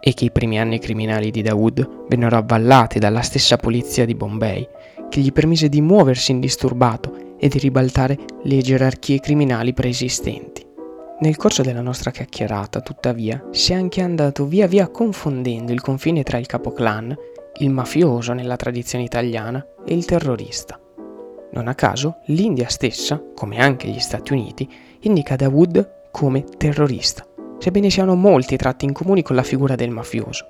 e 0.01 0.13
che 0.13 0.25
i 0.25 0.31
primi 0.31 0.59
anni 0.59 0.79
criminali 0.79 1.31
di 1.31 1.41
Dawood 1.41 2.05
vennero 2.09 2.35
avvallati 2.35 2.99
dalla 2.99 3.21
stessa 3.21 3.57
polizia 3.57 4.05
di 4.05 4.15
Bombay, 4.15 4.67
che 5.09 5.21
gli 5.21 5.31
permise 5.31 5.69
di 5.69 5.79
muoversi 5.79 6.31
indisturbato 6.31 7.35
e 7.37 7.47
di 7.47 7.59
ribaltare 7.59 8.17
le 8.43 8.57
gerarchie 8.57 9.19
criminali 9.19 9.73
preesistenti. 9.73 10.65
Nel 11.19 11.37
corso 11.37 11.61
della 11.61 11.81
nostra 11.81 12.09
chiacchierata, 12.09 12.81
tuttavia, 12.81 13.43
si 13.51 13.73
è 13.73 13.75
anche 13.75 14.01
andato 14.01 14.45
via 14.45 14.65
via 14.65 14.87
confondendo 14.87 15.71
il 15.71 15.81
confine 15.81 16.23
tra 16.23 16.39
il 16.39 16.47
capoclan 16.47 17.15
il 17.57 17.69
mafioso 17.69 18.33
nella 18.33 18.55
tradizione 18.55 19.03
italiana 19.03 19.63
e 19.85 19.93
il 19.93 20.05
terrorista. 20.05 20.79
Non 21.51 21.67
a 21.67 21.75
caso, 21.75 22.19
l'India 22.27 22.69
stessa, 22.69 23.21
come 23.35 23.59
anche 23.59 23.87
gli 23.87 23.99
Stati 23.99 24.31
Uniti, 24.31 24.67
indica 25.01 25.35
Dawood 25.35 26.09
come 26.11 26.43
terrorista, 26.43 27.25
sebbene 27.61 27.91
siano 27.91 28.15
molti 28.15 28.55
i 28.55 28.57
tratti 28.57 28.85
in 28.85 28.91
comune 28.91 29.21
con 29.21 29.35
la 29.35 29.43
figura 29.43 29.75
del 29.75 29.91
mafioso. 29.91 30.47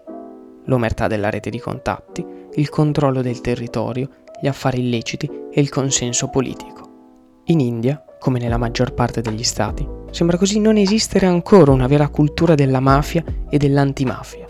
L'omertà 0.63 1.07
della 1.07 1.29
rete 1.29 1.49
di 1.49 1.59
contatti, 1.59 2.25
il 2.53 2.69
controllo 2.69 3.21
del 3.21 3.41
territorio, 3.41 4.09
gli 4.41 4.47
affari 4.47 4.79
illeciti 4.79 5.29
e 5.51 5.59
il 5.59 5.67
consenso 5.67 6.29
politico. 6.29 7.41
In 7.47 7.59
India, 7.59 8.01
come 8.17 8.39
nella 8.39 8.57
maggior 8.57 8.93
parte 8.93 9.19
degli 9.19 9.43
stati, 9.43 9.85
sembra 10.11 10.37
così 10.37 10.61
non 10.61 10.77
esistere 10.77 11.25
ancora 11.25 11.73
una 11.73 11.85
vera 11.87 12.07
cultura 12.07 12.55
della 12.55 12.79
mafia 12.79 13.25
e 13.49 13.57
dell'antimafia. 13.57 14.45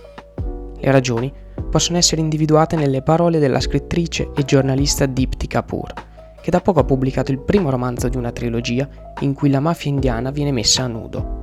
Le 0.77 0.91
ragioni 0.91 1.33
possono 1.67 1.97
essere 1.97 2.21
individuate 2.21 2.75
nelle 2.75 3.01
parole 3.01 3.39
della 3.39 3.59
scrittrice 3.59 4.29
e 4.35 4.45
giornalista 4.45 5.07
Dipti 5.07 5.47
Kapoor, 5.47 5.93
che 6.39 6.51
da 6.51 6.61
poco 6.61 6.81
ha 6.81 6.83
pubblicato 6.83 7.31
il 7.31 7.39
primo 7.39 7.71
romanzo 7.71 8.07
di 8.07 8.17
una 8.17 8.31
trilogia 8.31 8.87
in 9.21 9.33
cui 9.33 9.49
la 9.49 9.59
mafia 9.59 9.89
indiana 9.89 10.29
viene 10.29 10.51
messa 10.51 10.83
a 10.83 10.87
nudo. 10.87 11.39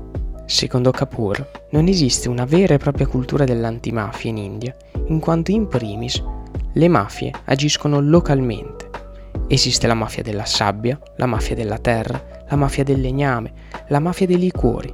Secondo 0.48 0.92
Kapoor, 0.92 1.66
non 1.72 1.88
esiste 1.88 2.26
una 2.30 2.46
vera 2.46 2.72
e 2.72 2.78
propria 2.78 3.06
cultura 3.06 3.44
dell'antimafia 3.44 4.30
in 4.30 4.38
India, 4.38 4.74
in 5.08 5.20
quanto 5.20 5.50
in 5.50 5.68
primis 5.68 6.24
le 6.72 6.88
mafie 6.88 7.30
agiscono 7.44 8.00
localmente. 8.00 8.88
Esiste 9.46 9.86
la 9.86 9.92
mafia 9.92 10.22
della 10.22 10.46
sabbia, 10.46 10.98
la 11.16 11.26
mafia 11.26 11.54
della 11.54 11.76
terra, 11.76 12.46
la 12.48 12.56
mafia 12.56 12.82
del 12.82 13.02
legname, 13.02 13.52
la 13.88 13.98
mafia 13.98 14.24
dei 14.24 14.38
liquori. 14.38 14.90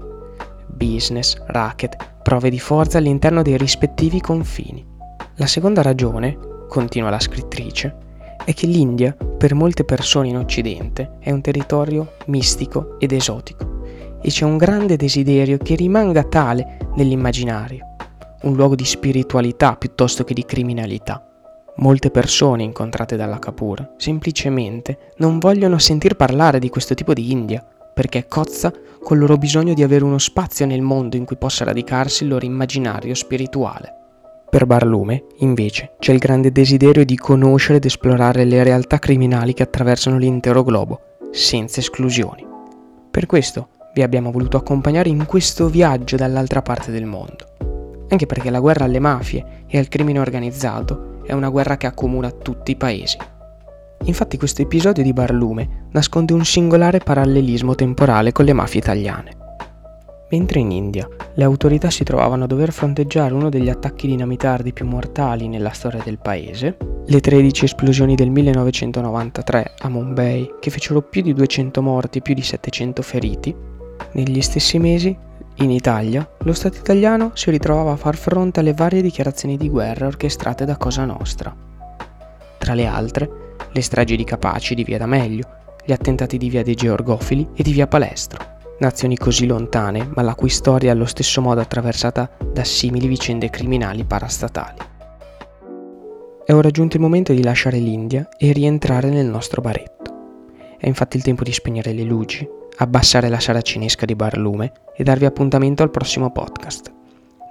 Business, 0.67 1.41
racket, 1.47 1.97
prove 2.25 2.51
di 2.51 2.59
forza 2.59 2.99
all'interno 2.99 3.43
dei 3.43 3.57
rispettivi 3.57 4.21
confini. 4.21 4.85
La 5.37 5.47
seconda 5.47 5.83
ragione, 5.83 6.37
continua 6.69 7.11
la 7.11 7.21
scrittrice, 7.21 7.97
è 8.45 8.53
che 8.55 8.67
l'India, 8.67 9.13
per 9.15 9.55
molte 9.55 9.85
persone 9.85 10.27
in 10.27 10.37
Occidente, 10.37 11.13
è 11.21 11.31
un 11.31 11.41
territorio 11.41 12.15
mistico 12.27 12.99
ed 12.99 13.13
esotico 13.13 13.74
e 14.25 14.31
c'è 14.31 14.47
un 14.47 14.57
grande 14.57 14.97
desiderio 14.97 15.59
che 15.59 15.75
rimanga 15.75 16.23
tale 16.25 16.79
nell'immaginario, 16.95 17.95
un 18.45 18.55
luogo 18.55 18.75
di 18.75 18.87
spiritualità 18.87 19.77
piuttosto 19.77 20.25
che 20.25 20.33
di 20.33 20.47
criminalità. 20.47 21.23
Molte 21.77 22.11
persone 22.11 22.63
incontrate 22.63 23.17
dalla 23.17 23.39
Kapur 23.39 23.97
semplicemente 23.99 25.13
non 25.19 25.39
vogliono 25.39 25.77
sentir 25.77 26.15
parlare 26.17 26.59
di 26.59 26.71
questo 26.71 26.95
tipo 26.95 27.13
di 27.13 27.33
India, 27.33 27.63
perché 27.93 28.27
cozza 28.27 28.73
col 29.03 29.19
loro 29.19 29.37
bisogno 29.37 29.75
di 29.75 29.83
avere 29.83 30.05
uno 30.05 30.17
spazio 30.17 30.65
nel 30.65 30.81
mondo 30.81 31.17
in 31.17 31.27
cui 31.27 31.37
possa 31.37 31.65
radicarsi 31.65 32.23
il 32.23 32.31
loro 32.31 32.47
immaginario 32.47 33.15
spirituale. 33.15 33.93
Per 34.49 34.65
Barlume, 34.65 35.25
invece, 35.41 35.97
c'è 35.99 36.13
il 36.13 36.19
grande 36.19 36.51
desiderio 36.51 37.05
di 37.05 37.17
conoscere 37.19 37.77
ed 37.77 37.85
esplorare 37.85 38.45
le 38.45 38.63
realtà 38.63 38.99
criminali 38.99 39.53
che 39.53 39.65
attraversano 39.65 40.17
l'intero 40.17 40.63
globo, 40.63 41.01
senza 41.31 41.81
esclusioni. 41.81 42.47
Per 43.11 43.27
questo 43.27 43.69
vi 43.95 44.03
abbiamo 44.03 44.33
voluto 44.33 44.57
accompagnare 44.57 45.09
in 45.09 45.25
questo 45.25 45.69
viaggio 45.69 46.17
dall'altra 46.17 46.63
parte 46.63 46.91
del 46.91 47.05
mondo. 47.05 48.07
Anche 48.09 48.27
perché 48.27 48.51
la 48.51 48.59
guerra 48.59 48.85
alle 48.85 48.99
mafie 48.99 49.65
e 49.69 49.79
al 49.79 49.89
crimine 49.89 50.19
organizzato 50.19 51.21
è 51.25 51.33
una 51.33 51.49
guerra 51.49 51.77
che 51.77 51.87
accomuna 51.87 52.31
tutti 52.31 52.73
i 52.73 52.77
paesi. 52.77 53.17
Infatti 54.07 54.37
questo 54.37 54.63
episodio 54.63 55.03
di 55.03 55.13
Barlume 55.13 55.87
nasconde 55.93 56.33
un 56.33 56.45
singolare 56.45 56.99
parallelismo 56.99 57.75
temporale 57.77 58.33
con 58.33 58.45
le 58.45 58.53
mafie 58.53 58.81
italiane. 58.81 59.37
Mentre 60.31 60.59
in 60.59 60.73
India 60.73 61.09
le 61.35 61.45
autorità 61.45 61.91
si 61.91 62.03
trovavano 62.03 62.45
a 62.45 62.47
dover 62.49 62.73
fronteggiare 62.73 63.33
uno 63.33 63.49
degli 63.49 63.69
attacchi 63.69 64.09
dinamitardi 64.09 64.73
più 64.73 64.87
mortali 64.87 65.47
nella 65.47 65.71
storia 65.71 66.03
del 66.03 66.19
paese, 66.19 66.77
le 67.07 67.21
13 67.21 67.67
esplosioni 67.67 68.17
del 68.17 68.31
1993 68.31 69.75
a 69.79 69.89
Mumbai, 69.89 70.55
che 70.59 70.71
fecero 70.71 71.01
più 71.03 71.23
di 71.23 71.33
200 71.33 71.81
morti 71.81 72.19
e 72.19 72.23
più 72.23 72.35
di 72.35 72.43
700 72.43 73.03
feriti, 73.03 73.55
negli 74.13 74.41
stessi 74.43 74.79
mesi, 74.79 75.17
in 75.59 75.71
Italia, 75.71 76.29
lo 76.39 76.53
Stato 76.53 76.79
italiano 76.79 77.31
si 77.35 77.51
ritrovava 77.51 77.93
a 77.93 77.97
far 77.97 78.17
fronte 78.17 78.61
alle 78.61 78.75
varie 78.75 79.03
dichiarazioni 79.03 79.57
di 79.57 79.69
guerra 79.69 80.07
orchestrate 80.07 80.65
da 80.65 80.77
Cosa 80.77 81.05
Nostra. 81.05 81.55
Tra 82.59 82.75
le 82.75 82.87
altre, 82.87 83.31
le 83.71 83.83
stragi 83.83 84.17
di 84.17 84.25
Capaci 84.25 84.75
di 84.75 84.85
Via 84.85 84.99
D'Amelio, 84.99 85.49
gli 85.85 85.93
attentati 85.93 86.39
di 86.39 86.49
Via 86.49 86.63
dei 86.63 86.75
Georgofili 86.75 87.49
e 87.55 87.63
di 87.63 87.73
Via 87.73 87.87
Palestro 87.87 88.53
nazioni 88.77 89.17
così 89.17 89.47
lontane, 89.47 90.11
ma 90.15 90.23
la 90.23 90.35
cui 90.35 90.49
storia 90.49 90.91
è 90.91 90.93
allo 90.93 91.07
stesso 91.07 91.41
modo 91.41 91.61
attraversata 91.61 92.31
da 92.53 92.65
simili 92.65 93.07
vicende 93.07 93.51
criminali 93.51 94.05
parastatali. 94.05 94.79
È 96.45 96.53
ora 96.53 96.71
giunto 96.71 96.97
il 96.97 97.03
momento 97.03 97.33
di 97.33 97.43
lasciare 97.43 97.79
l'India 97.79 98.29
e 98.37 98.53
rientrare 98.53 99.09
nel 99.09 99.27
nostro 99.27 99.63
baretto. 99.63 99.94
È 100.85 100.87
infatti 100.87 101.17
il 101.17 101.23
tempo 101.23 101.45
di 101.45 101.53
spegnere 101.53 101.95
le 101.95 102.03
luci, 102.03 102.47
abbassare 102.77 103.31
la 103.31 103.41
saracinesca 103.41 104.05
di 104.05 104.15
barlume 104.15 104.73
e 104.95 105.03
darvi 105.03 105.25
appuntamento 105.25 105.83
al 105.83 105.91
prossimo 105.91 106.31
podcast. 106.31 106.93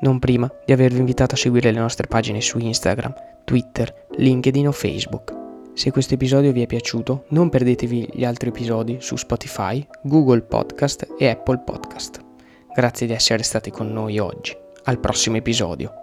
Non 0.01 0.19
prima 0.19 0.47
di 0.63 0.71
avervi 0.71 0.99
invitato 0.99 1.33
a 1.33 1.37
seguire 1.39 1.71
le 1.71 1.79
nostre 1.79 2.05
pagine 2.05 2.41
su 2.41 2.59
Instagram, 2.59 3.13
Twitter, 3.43 4.05
LinkedIn 4.17 4.67
o 4.67 4.71
Facebook 4.71 5.41
se 5.73 5.89
questo 5.89 6.13
episodio 6.13 6.51
vi 6.51 6.61
è 6.61 6.67
piaciuto, 6.67 7.25
non 7.29 7.49
perdetevi 7.49 8.11
gli 8.13 8.23
altri 8.23 8.49
episodi 8.49 8.97
su 8.99 9.15
Spotify, 9.15 9.83
Google 10.03 10.41
Podcast 10.41 11.15
e 11.17 11.27
Apple 11.27 11.63
Podcast. 11.65 12.19
Grazie 12.75 13.07
di 13.07 13.13
essere 13.13 13.41
stati 13.41 13.71
con 13.71 13.91
noi 13.91 14.19
oggi. 14.19 14.55
Al 14.83 14.99
prossimo 14.99 15.37
episodio. 15.37 16.02